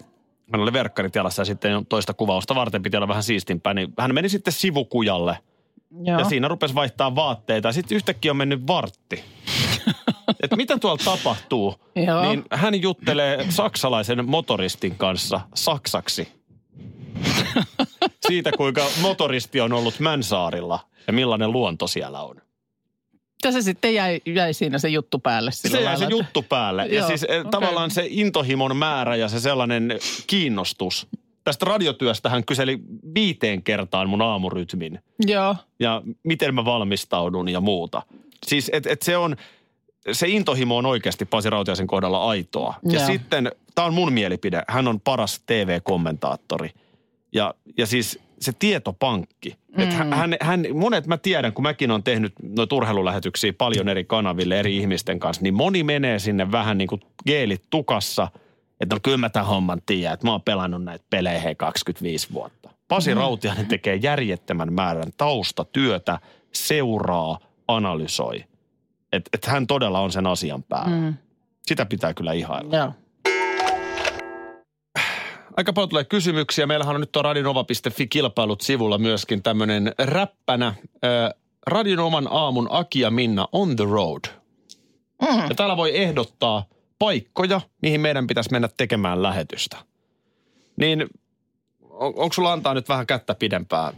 Hän 0.51 0.61
oli 0.61 0.73
verkkarit 0.73 1.15
jalassa 1.15 1.41
ja 1.41 1.45
sitten 1.45 1.85
toista 1.85 2.13
kuvausta 2.13 2.55
varten 2.55 2.83
piti 2.83 2.97
olla 2.97 3.07
vähän 3.07 3.23
siistimpää, 3.23 3.73
niin 3.73 3.93
hän 3.99 4.13
meni 4.13 4.29
sitten 4.29 4.53
sivukujalle 4.53 5.37
Joo. 6.03 6.19
ja 6.19 6.25
siinä 6.25 6.47
rupesi 6.47 6.75
vaihtaa 6.75 7.15
vaatteita 7.15 7.67
ja 7.67 7.71
sitten 7.71 7.95
yhtäkkiä 7.95 8.31
on 8.31 8.37
mennyt 8.37 8.67
vartti. 8.67 9.23
että 10.43 10.55
mitä 10.55 10.77
tuolla 10.77 11.03
tapahtuu, 11.05 11.75
Joo. 11.95 12.21
niin 12.21 12.43
hän 12.51 12.81
juttelee 12.81 13.45
saksalaisen 13.49 14.29
motoristin 14.29 14.95
kanssa 14.95 15.41
saksaksi. 15.55 16.27
Siitä, 18.27 18.51
kuinka 18.57 18.85
motoristi 19.01 19.61
on 19.61 19.73
ollut 19.73 19.99
Mänsaarilla 19.99 20.79
ja 21.07 21.13
millainen 21.13 21.51
luonto 21.51 21.87
siellä 21.87 22.21
on. 22.21 22.41
Ja 23.43 23.51
se 23.51 23.61
sitten 23.61 23.93
jäi, 23.93 24.21
jäi 24.25 24.53
siinä 24.53 24.79
se 24.79 24.89
juttu 24.89 25.19
päälle 25.19 25.51
sillä 25.51 25.77
Se 25.77 25.83
jäi 25.83 25.97
se 25.97 26.03
lailla, 26.03 26.17
juttu 26.17 26.41
päälle. 26.49 26.85
Ja 26.85 26.95
Joo, 26.95 27.07
siis 27.07 27.23
okay. 27.23 27.39
okei. 27.39 27.51
tavallaan 27.51 27.91
se 27.91 28.05
intohimon 28.09 28.77
määrä 28.77 29.15
ja 29.15 29.27
se 29.27 29.39
sellainen 29.39 29.99
kiinnostus. 30.27 31.07
Tästä 31.43 31.65
radiotyöstä 31.65 32.29
hän 32.29 32.45
kyseli 32.45 32.79
viiteen 33.15 33.63
kertaan 33.63 34.09
mun 34.09 34.21
aamurytmin 34.21 34.99
Joo. 35.27 35.55
ja 35.79 36.01
miten 36.23 36.55
mä 36.55 36.65
valmistaudun 36.65 37.49
ja 37.49 37.61
muuta. 37.61 38.01
Siis 38.45 38.69
et, 38.73 38.85
et 38.85 39.01
se 39.01 39.17
on, 39.17 39.35
se 40.11 40.27
intohimo 40.27 40.77
on 40.77 40.85
oikeasti 40.85 41.25
Pasi 41.25 41.49
Rautiaisen 41.49 41.87
kohdalla 41.87 42.29
aitoa. 42.29 42.73
Ja 42.89 42.99
Joo. 42.99 43.05
sitten, 43.05 43.51
tämä 43.75 43.85
on 43.85 43.93
mun 43.93 44.13
mielipide, 44.13 44.63
hän 44.67 44.87
on 44.87 45.01
paras 45.01 45.43
TV-kommentaattori. 45.45 46.69
Ja, 47.33 47.53
ja 47.77 47.85
siis 47.85 48.19
se 48.43 48.53
tietopankki. 48.59 49.57
Mm. 49.77 49.83
Että 49.83 49.95
hän, 49.95 50.35
hän, 50.41 50.65
monet 50.73 51.07
mä 51.07 51.17
tiedän, 51.17 51.53
kun 51.53 51.63
mäkin 51.63 51.91
on 51.91 52.03
tehnyt 52.03 52.33
noita 52.55 52.75
urheilulähetyksiä 52.75 53.53
paljon 53.53 53.89
eri 53.89 54.03
kanaville 54.03 54.59
eri 54.59 54.77
ihmisten 54.77 55.19
kanssa, 55.19 55.43
niin 55.43 55.53
moni 55.53 55.83
menee 55.83 56.19
sinne 56.19 56.51
vähän 56.51 56.77
niin 56.77 56.87
kuin 56.87 57.01
geelit 57.25 57.63
tukassa, 57.69 58.27
että 58.81 58.95
no 58.95 58.99
kyllä 59.03 59.17
mä 59.17 59.29
tämän 59.29 59.47
homman 59.47 59.81
tiedän, 59.85 60.13
että 60.13 60.27
mä 60.27 60.31
oon 60.31 60.41
pelannut 60.41 60.83
näitä 60.83 61.05
pelejä 61.09 61.39
hei 61.39 61.55
25 61.55 62.27
vuotta. 62.33 62.69
Pasi 62.87 63.15
mm. 63.15 63.17
Rautiainen 63.17 63.65
tekee 63.65 63.95
järjettömän 63.95 64.73
määrän 64.73 65.11
taustatyötä, 65.17 66.19
seuraa, 66.51 67.39
analysoi. 67.67 68.43
Että 69.11 69.29
et 69.33 69.45
hän 69.45 69.67
todella 69.67 69.99
on 69.99 70.11
sen 70.11 70.27
asian 70.27 70.63
päällä. 70.63 70.97
Mm. 70.97 71.13
Sitä 71.61 71.85
pitää 71.85 72.13
kyllä 72.13 72.33
ihailla. 72.33 72.77
Joo. 72.77 72.93
Aika 75.57 75.73
paljon 75.73 75.89
tulee 75.89 76.03
kysymyksiä. 76.03 76.67
Meillähän 76.67 76.95
on 76.95 77.01
nyt 77.01 77.11
tuo 77.11 77.21
radionova.fi 77.21 78.07
kilpailut 78.07 78.61
sivulla 78.61 78.97
myöskin 78.97 79.43
tämmöinen 79.43 79.93
räppänä. 79.97 80.67
Äh, 80.67 80.75
Radionoman 81.67 82.27
aamun 82.31 82.67
Aki 82.71 82.99
ja 82.99 83.11
Minna 83.11 83.47
on 83.51 83.75
the 83.75 83.85
road. 83.85 84.21
Mm. 85.21 85.49
Ja 85.49 85.55
täällä 85.55 85.77
voi 85.77 85.97
ehdottaa 85.97 86.65
paikkoja, 86.99 87.61
mihin 87.81 88.01
meidän 88.01 88.27
pitäisi 88.27 88.51
mennä 88.51 88.69
tekemään 88.77 89.23
lähetystä. 89.23 89.77
Niin 90.77 91.05
on, 91.81 92.13
onko 92.15 92.33
sulla 92.33 92.53
antaa 92.53 92.73
nyt 92.73 92.89
vähän 92.89 93.07
kättä 93.07 93.35
pidempää? 93.35 93.93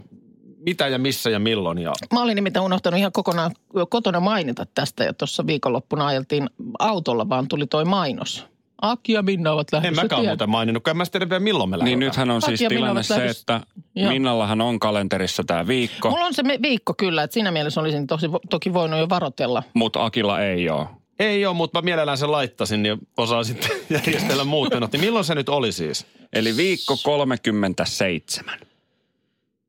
Mitä 0.58 0.88
ja 0.88 0.98
missä 0.98 1.30
ja 1.30 1.38
milloin? 1.38 1.78
Ja... 1.78 1.92
Mä 2.12 2.22
olin 2.22 2.36
nimittäin 2.36 2.64
unohtanut 2.64 3.00
ihan 3.00 3.12
kokonaan 3.12 3.50
kotona 3.88 4.20
mainita 4.20 4.66
tästä 4.74 5.04
ja 5.04 5.14
tuossa 5.14 5.46
viikonloppuna 5.46 6.06
ajeltiin 6.06 6.50
autolla, 6.78 7.28
vaan 7.28 7.48
tuli 7.48 7.66
toi 7.66 7.84
mainos. 7.84 8.46
Aki 8.82 9.12
ja 9.12 9.22
Minna 9.22 9.52
ovat 9.52 9.72
En 9.72 9.76
lähdössä. 9.76 10.02
mäkään 10.02 10.20
tie- 10.22 10.30
muuten 10.30 10.50
maininnut, 10.50 10.82
kun 10.82 10.90
en 10.90 10.96
mä 10.96 11.04
sitten 11.04 11.20
tiedä 11.20 11.30
vielä 11.30 11.40
milloin 11.44 11.70
me 11.70 11.76
Niin 11.76 11.80
lähdetään. 11.84 12.00
nythän 12.00 12.30
on 12.30 12.42
siis 12.42 12.60
Takia 12.60 12.68
minä 12.68 12.78
tilanne 12.80 13.02
se, 13.02 13.14
lähdössä- 13.14 13.40
että 13.40 13.60
Joo. 13.94 14.10
Minnallahan 14.12 14.60
on 14.60 14.78
kalenterissa 14.80 15.44
tämä 15.46 15.66
viikko, 15.66 16.10
Mulla 16.10 16.24
on 16.26 16.34
se 16.34 16.42
me- 16.42 16.58
viikko 16.62 16.94
kyllä, 16.94 17.22
että 17.22 17.34
siinä 17.34 17.50
mielessä 17.50 17.80
olisin 17.80 18.06
tosi, 18.06 18.26
toki 18.50 18.74
voinut 18.74 19.00
jo 19.00 19.08
varotella. 19.08 19.62
mutta 19.74 20.04
Akilla 20.04 20.40
ei 20.40 20.70
ole. 20.70 20.86
Ei 21.18 21.46
ole, 21.46 21.56
mutta 21.56 21.78
mä 21.78 21.84
mielellään 21.84 22.18
sen 22.18 22.32
laittaisin, 22.32 22.82
niin 22.82 22.98
osaa 23.16 23.44
sitten 23.44 23.70
järjestellä 23.90 24.44
muut 24.44 24.70
menot. 24.70 24.92
Niin 24.92 25.00
milloin 25.00 25.24
se 25.24 25.34
nyt 25.34 25.48
oli 25.48 25.72
siis? 25.72 26.06
Eli 26.32 26.56
viikko 26.56 26.96
37. 27.02 28.58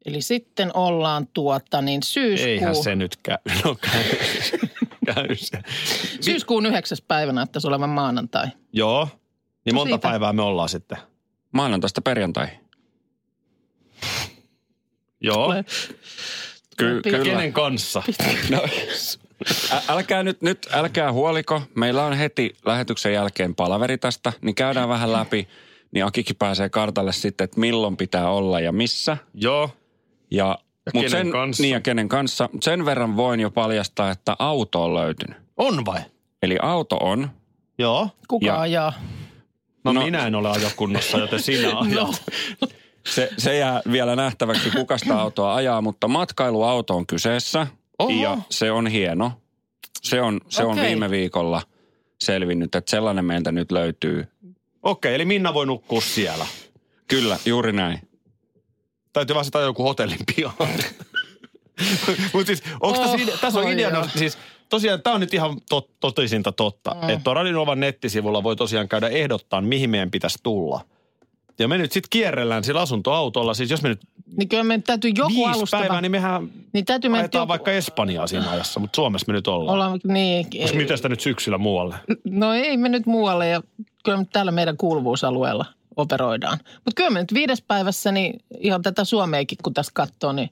Eli 0.05 0.21
sitten 0.21 0.71
ollaan 0.73 1.27
tuota 1.33 1.81
niin 1.81 2.03
syyskuu, 2.03 2.49
Eihän 2.49 2.75
se 2.75 2.95
nyt 2.95 3.15
käy. 3.23 3.37
No 3.63 3.75
käy, 3.75 4.03
käy 5.13 5.35
se. 5.35 5.59
syyskuun 6.21 6.65
yhdeksäs 6.65 7.01
päivä 7.01 7.31
näyttäisi 7.31 7.67
olevan 7.67 7.89
maanantai. 7.89 8.47
Joo. 8.73 9.07
Niin 9.65 9.75
monta 9.75 9.89
Siitä. 9.95 10.07
päivää 10.07 10.33
me 10.33 10.41
ollaan 10.41 10.69
sitten? 10.69 10.97
Maanantaista 11.51 12.01
perjantaihin. 12.01 12.59
Joo. 15.21 15.45
Tulee- 15.45 15.63
Ky- 16.77 17.01
Kyllä. 17.01 17.01
kyllä. 17.01 17.23
Kenen 17.23 17.53
kanssa? 17.53 18.03
No, 18.49 18.61
ä- 19.73 19.81
älkää 19.87 20.23
nyt, 20.23 20.41
nyt, 20.41 20.67
älkää 20.71 21.11
huoliko. 21.11 21.61
Meillä 21.75 22.05
on 22.05 22.13
heti 22.13 22.55
lähetyksen 22.65 23.13
jälkeen 23.13 23.55
palaveri 23.55 23.97
tästä, 23.97 24.33
niin 24.41 24.55
käydään 24.55 24.89
vähän 24.89 25.13
läpi. 25.13 25.47
Niin 25.91 26.05
Akikin 26.05 26.35
pääsee 26.35 26.69
kartalle 26.69 27.13
sitten, 27.13 27.45
että 27.45 27.59
milloin 27.59 27.97
pitää 27.97 28.29
olla 28.29 28.59
ja 28.59 28.71
missä. 28.71 29.17
Joo. 29.33 29.69
Ja, 30.31 30.59
Ja 30.87 30.91
mut 30.93 31.03
kenen 31.03 31.09
sen, 31.25 31.31
kanssa. 31.31 31.63
Niin 31.63 31.73
ja 31.73 31.81
kenen 31.81 32.09
kanssa. 32.09 32.49
Sen 32.61 32.85
verran 32.85 33.15
voin 33.17 33.39
jo 33.39 33.51
paljastaa, 33.51 34.11
että 34.11 34.35
auto 34.39 34.83
on 34.83 34.93
löytynyt. 34.93 35.37
On 35.57 35.85
vai? 35.85 35.99
Eli 36.43 36.57
auto 36.61 36.97
on. 36.97 37.29
Joo. 37.77 38.09
Kuka 38.27 38.45
Ja- 38.45 38.59
ajaa? 38.61 38.93
No, 39.83 39.93
No- 39.93 40.03
minä 40.03 40.27
en 40.27 40.35
ole 40.35 40.49
ajokunnossa, 40.49 41.17
joten 41.17 41.39
sinä 41.39 41.67
ajat. 41.79 41.93
No. 41.95 42.13
Se, 43.07 43.29
se 43.37 43.57
jää 43.57 43.81
vielä 43.91 44.15
nähtäväksi, 44.15 44.71
kuka 44.71 44.97
sitä 44.97 45.19
autoa 45.21 45.55
ajaa, 45.55 45.81
mutta 45.81 46.07
matkailuauto 46.07 46.95
on 46.95 47.07
kyseessä. 47.07 47.67
Oho. 47.99 48.09
Ja 48.23 48.37
se 48.49 48.71
on 48.71 48.87
hieno. 48.87 49.31
Se 50.01 50.21
on, 50.21 50.41
se 50.49 50.63
on 50.63 50.71
Okei. 50.71 50.85
viime 50.87 51.09
viikolla 51.09 51.61
selvinnyt, 52.21 52.75
että 52.75 52.91
sellainen 52.91 53.25
meiltä 53.25 53.51
nyt 53.51 53.71
löytyy. 53.71 54.27
Okei, 54.83 55.15
eli 55.15 55.25
Minna 55.25 55.53
voi 55.53 55.65
nukkua 55.65 56.01
siellä. 56.01 56.45
Kyllä, 57.07 57.37
juuri 57.45 57.71
näin. 57.73 57.99
Täytyy 59.17 59.33
vaan 59.33 59.45
sitä 59.45 59.59
joku 59.59 59.83
hotellin 59.83 60.17
pihaan. 60.35 60.57
Mutta 62.33 62.45
siis, 62.47 62.63
onko 62.79 62.97
tässä, 62.99 63.13
Oh, 63.15 63.21
ide- 63.21 63.37
tässä 63.41 63.59
on 63.59 63.69
ideana, 63.69 63.97
joo. 63.97 64.07
siis 64.15 64.37
tosiaan 64.69 65.01
tämä 65.01 65.13
on 65.13 65.19
nyt 65.19 65.33
ihan 65.33 65.57
tot, 65.69 65.89
totisinta 65.99 66.51
totta, 66.51 66.95
mm. 67.01 67.09
että 67.09 67.33
Radinovan 67.33 67.79
nettisivulla 67.79 68.43
voi 68.43 68.55
tosiaan 68.55 68.87
käydä 68.87 69.07
ehdottaa, 69.07 69.61
mihin 69.61 69.89
meidän 69.89 70.11
pitäisi 70.11 70.37
tulla. 70.43 70.81
Ja 71.59 71.67
me 71.67 71.77
nyt 71.77 71.91
sitten 71.91 72.09
kierrellään 72.09 72.63
sillä 72.63 72.81
asuntoautolla, 72.81 73.53
siis 73.53 73.71
jos 73.71 73.81
me 73.81 73.89
nyt 73.89 73.99
Niin 74.37 74.49
kyllä 74.49 74.63
me 74.63 74.81
täytyy 74.85 75.11
joku 75.15 75.29
viisi 75.33 75.45
alustava. 75.51 75.81
päivää, 75.81 76.01
niin 76.01 76.11
mehän 76.11 76.49
niin 76.73 76.85
täytyy 76.85 77.09
me 77.09 77.29
joku, 77.33 77.47
vaikka 77.47 77.71
Espanjaa 77.71 78.27
siinä 78.27 78.51
ajassa, 78.51 78.79
mutta 78.79 78.95
Suomessa 78.95 79.25
me 79.27 79.33
nyt 79.33 79.47
ollaan. 79.47 79.73
olla, 79.73 79.97
niin, 80.03 80.47
Koska 80.61 80.77
miten 80.77 80.97
sitä 80.97 81.09
nyt 81.09 81.19
syksyllä 81.21 81.57
muualle? 81.57 81.95
No 82.25 82.53
ei 82.53 82.77
me 82.77 82.89
nyt 82.89 83.05
muualle 83.05 83.47
ja 83.47 83.61
kyllä 84.03 84.17
me 84.17 84.25
täällä 84.33 84.51
meidän 84.51 84.77
kuuluvuusalueella 84.77 85.65
operoidaan. 85.97 86.59
Mutta 86.63 86.95
kyllä 86.95 87.09
me 87.09 87.19
nyt 87.19 87.33
viides 87.33 87.61
päivässä, 87.61 88.11
niin 88.11 88.39
ihan 88.59 88.81
tätä 88.81 89.03
Suomeakin 89.03 89.57
kun 89.63 89.73
tässä 89.73 89.91
katsoo, 89.95 90.31
niin 90.31 90.49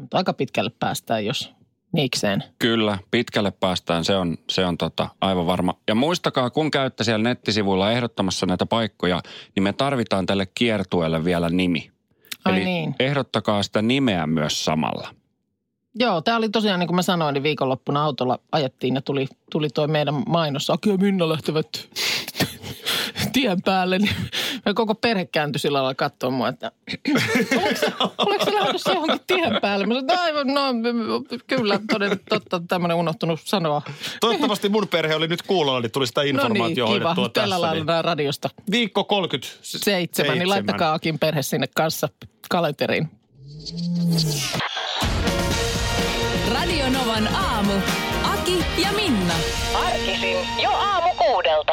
mutta 0.00 0.16
aika 0.16 0.32
pitkälle 0.32 0.70
päästään, 0.78 1.26
jos 1.26 1.50
niikseen. 1.92 2.44
Kyllä, 2.58 2.98
pitkälle 3.10 3.50
päästään, 3.50 4.04
se 4.04 4.16
on, 4.16 4.38
se 4.50 4.66
on 4.66 4.78
tota, 4.78 5.08
aivan 5.20 5.46
varma. 5.46 5.74
Ja 5.88 5.94
muistakaa, 5.94 6.50
kun 6.50 6.70
käytte 6.70 7.04
siellä 7.04 7.22
nettisivuilla 7.22 7.92
ehdottamassa 7.92 8.46
näitä 8.46 8.66
paikkoja, 8.66 9.20
niin 9.54 9.62
me 9.62 9.72
tarvitaan 9.72 10.26
tälle 10.26 10.46
kiertueelle 10.46 11.24
vielä 11.24 11.48
nimi. 11.48 11.90
Ai 12.44 12.52
Eli 12.52 12.64
niin. 12.64 12.94
ehdottakaa 13.00 13.62
sitä 13.62 13.82
nimeä 13.82 14.26
myös 14.26 14.64
samalla. 14.64 15.14
Joo, 15.94 16.20
tämä 16.20 16.36
oli 16.36 16.48
tosiaan 16.48 16.80
niin 16.80 16.88
kuin 16.88 16.96
mä 16.96 17.02
sanoin, 17.02 17.32
niin 17.32 17.42
viikonloppuna 17.42 18.04
autolla 18.04 18.38
ajettiin 18.52 18.94
ja 18.94 19.02
tuli, 19.02 19.26
tuli 19.50 19.68
toi 19.68 19.88
meidän 19.88 20.22
mainos. 20.26 20.70
Aki 20.70 20.90
ja 20.90 20.96
Minna 20.96 21.28
lähtevät 21.28 21.88
tien 23.32 23.62
päälle, 23.62 23.98
niin 23.98 24.14
me 24.66 24.74
koko 24.74 24.94
perhe 24.94 25.24
kääntyi 25.24 25.60
sillä 25.60 25.78
lailla 25.78 25.94
katsoa 25.94 26.30
mua, 26.30 26.48
että 26.48 26.72
oliko 28.18 28.44
se, 28.44 28.54
lähdössä 28.54 28.92
johonkin 28.92 29.20
tien 29.26 29.58
päälle? 29.62 29.86
Mä 29.86 29.94
sanoin, 29.94 30.18
aivan, 30.20 30.46
no 30.46 30.62
kyllä, 31.46 31.80
toden 31.92 32.20
totta, 32.28 32.60
tämmöinen 32.68 32.96
unohtunut 32.96 33.40
sanoa. 33.44 33.82
Toivottavasti 34.20 34.68
mun 34.68 34.88
perhe 34.88 35.14
oli 35.14 35.28
nyt 35.28 35.42
kuulolla, 35.42 35.80
niin 35.80 35.92
tuli 35.92 36.06
sitä 36.06 36.20
No 36.20 36.24
niin, 36.24 36.34
informaatiota 36.34 36.92
kiva. 36.92 37.04
hoidettua 37.08 37.28
Tällä 37.28 37.54
tässä. 37.54 37.66
lailla 37.66 37.92
Niin. 37.94 38.04
radiosta 38.04 38.50
Viikko 38.70 39.04
30. 39.04 39.58
seitsemän, 39.62 40.38
niin 40.38 40.48
laittakaa 40.48 40.94
Akin 40.94 41.18
perhe 41.18 41.42
sinne 41.42 41.66
kanssa 41.76 42.08
kalenteriin 42.50 43.10
Radio 46.52 46.88
Novan 46.90 47.28
aamu. 47.36 47.72
Aki 48.24 48.64
ja 48.82 48.92
Minna. 48.92 49.34
Arkisin 49.74 50.36
jo 50.62 50.70
aamu 50.70 51.08
kuudelta. 51.18 51.72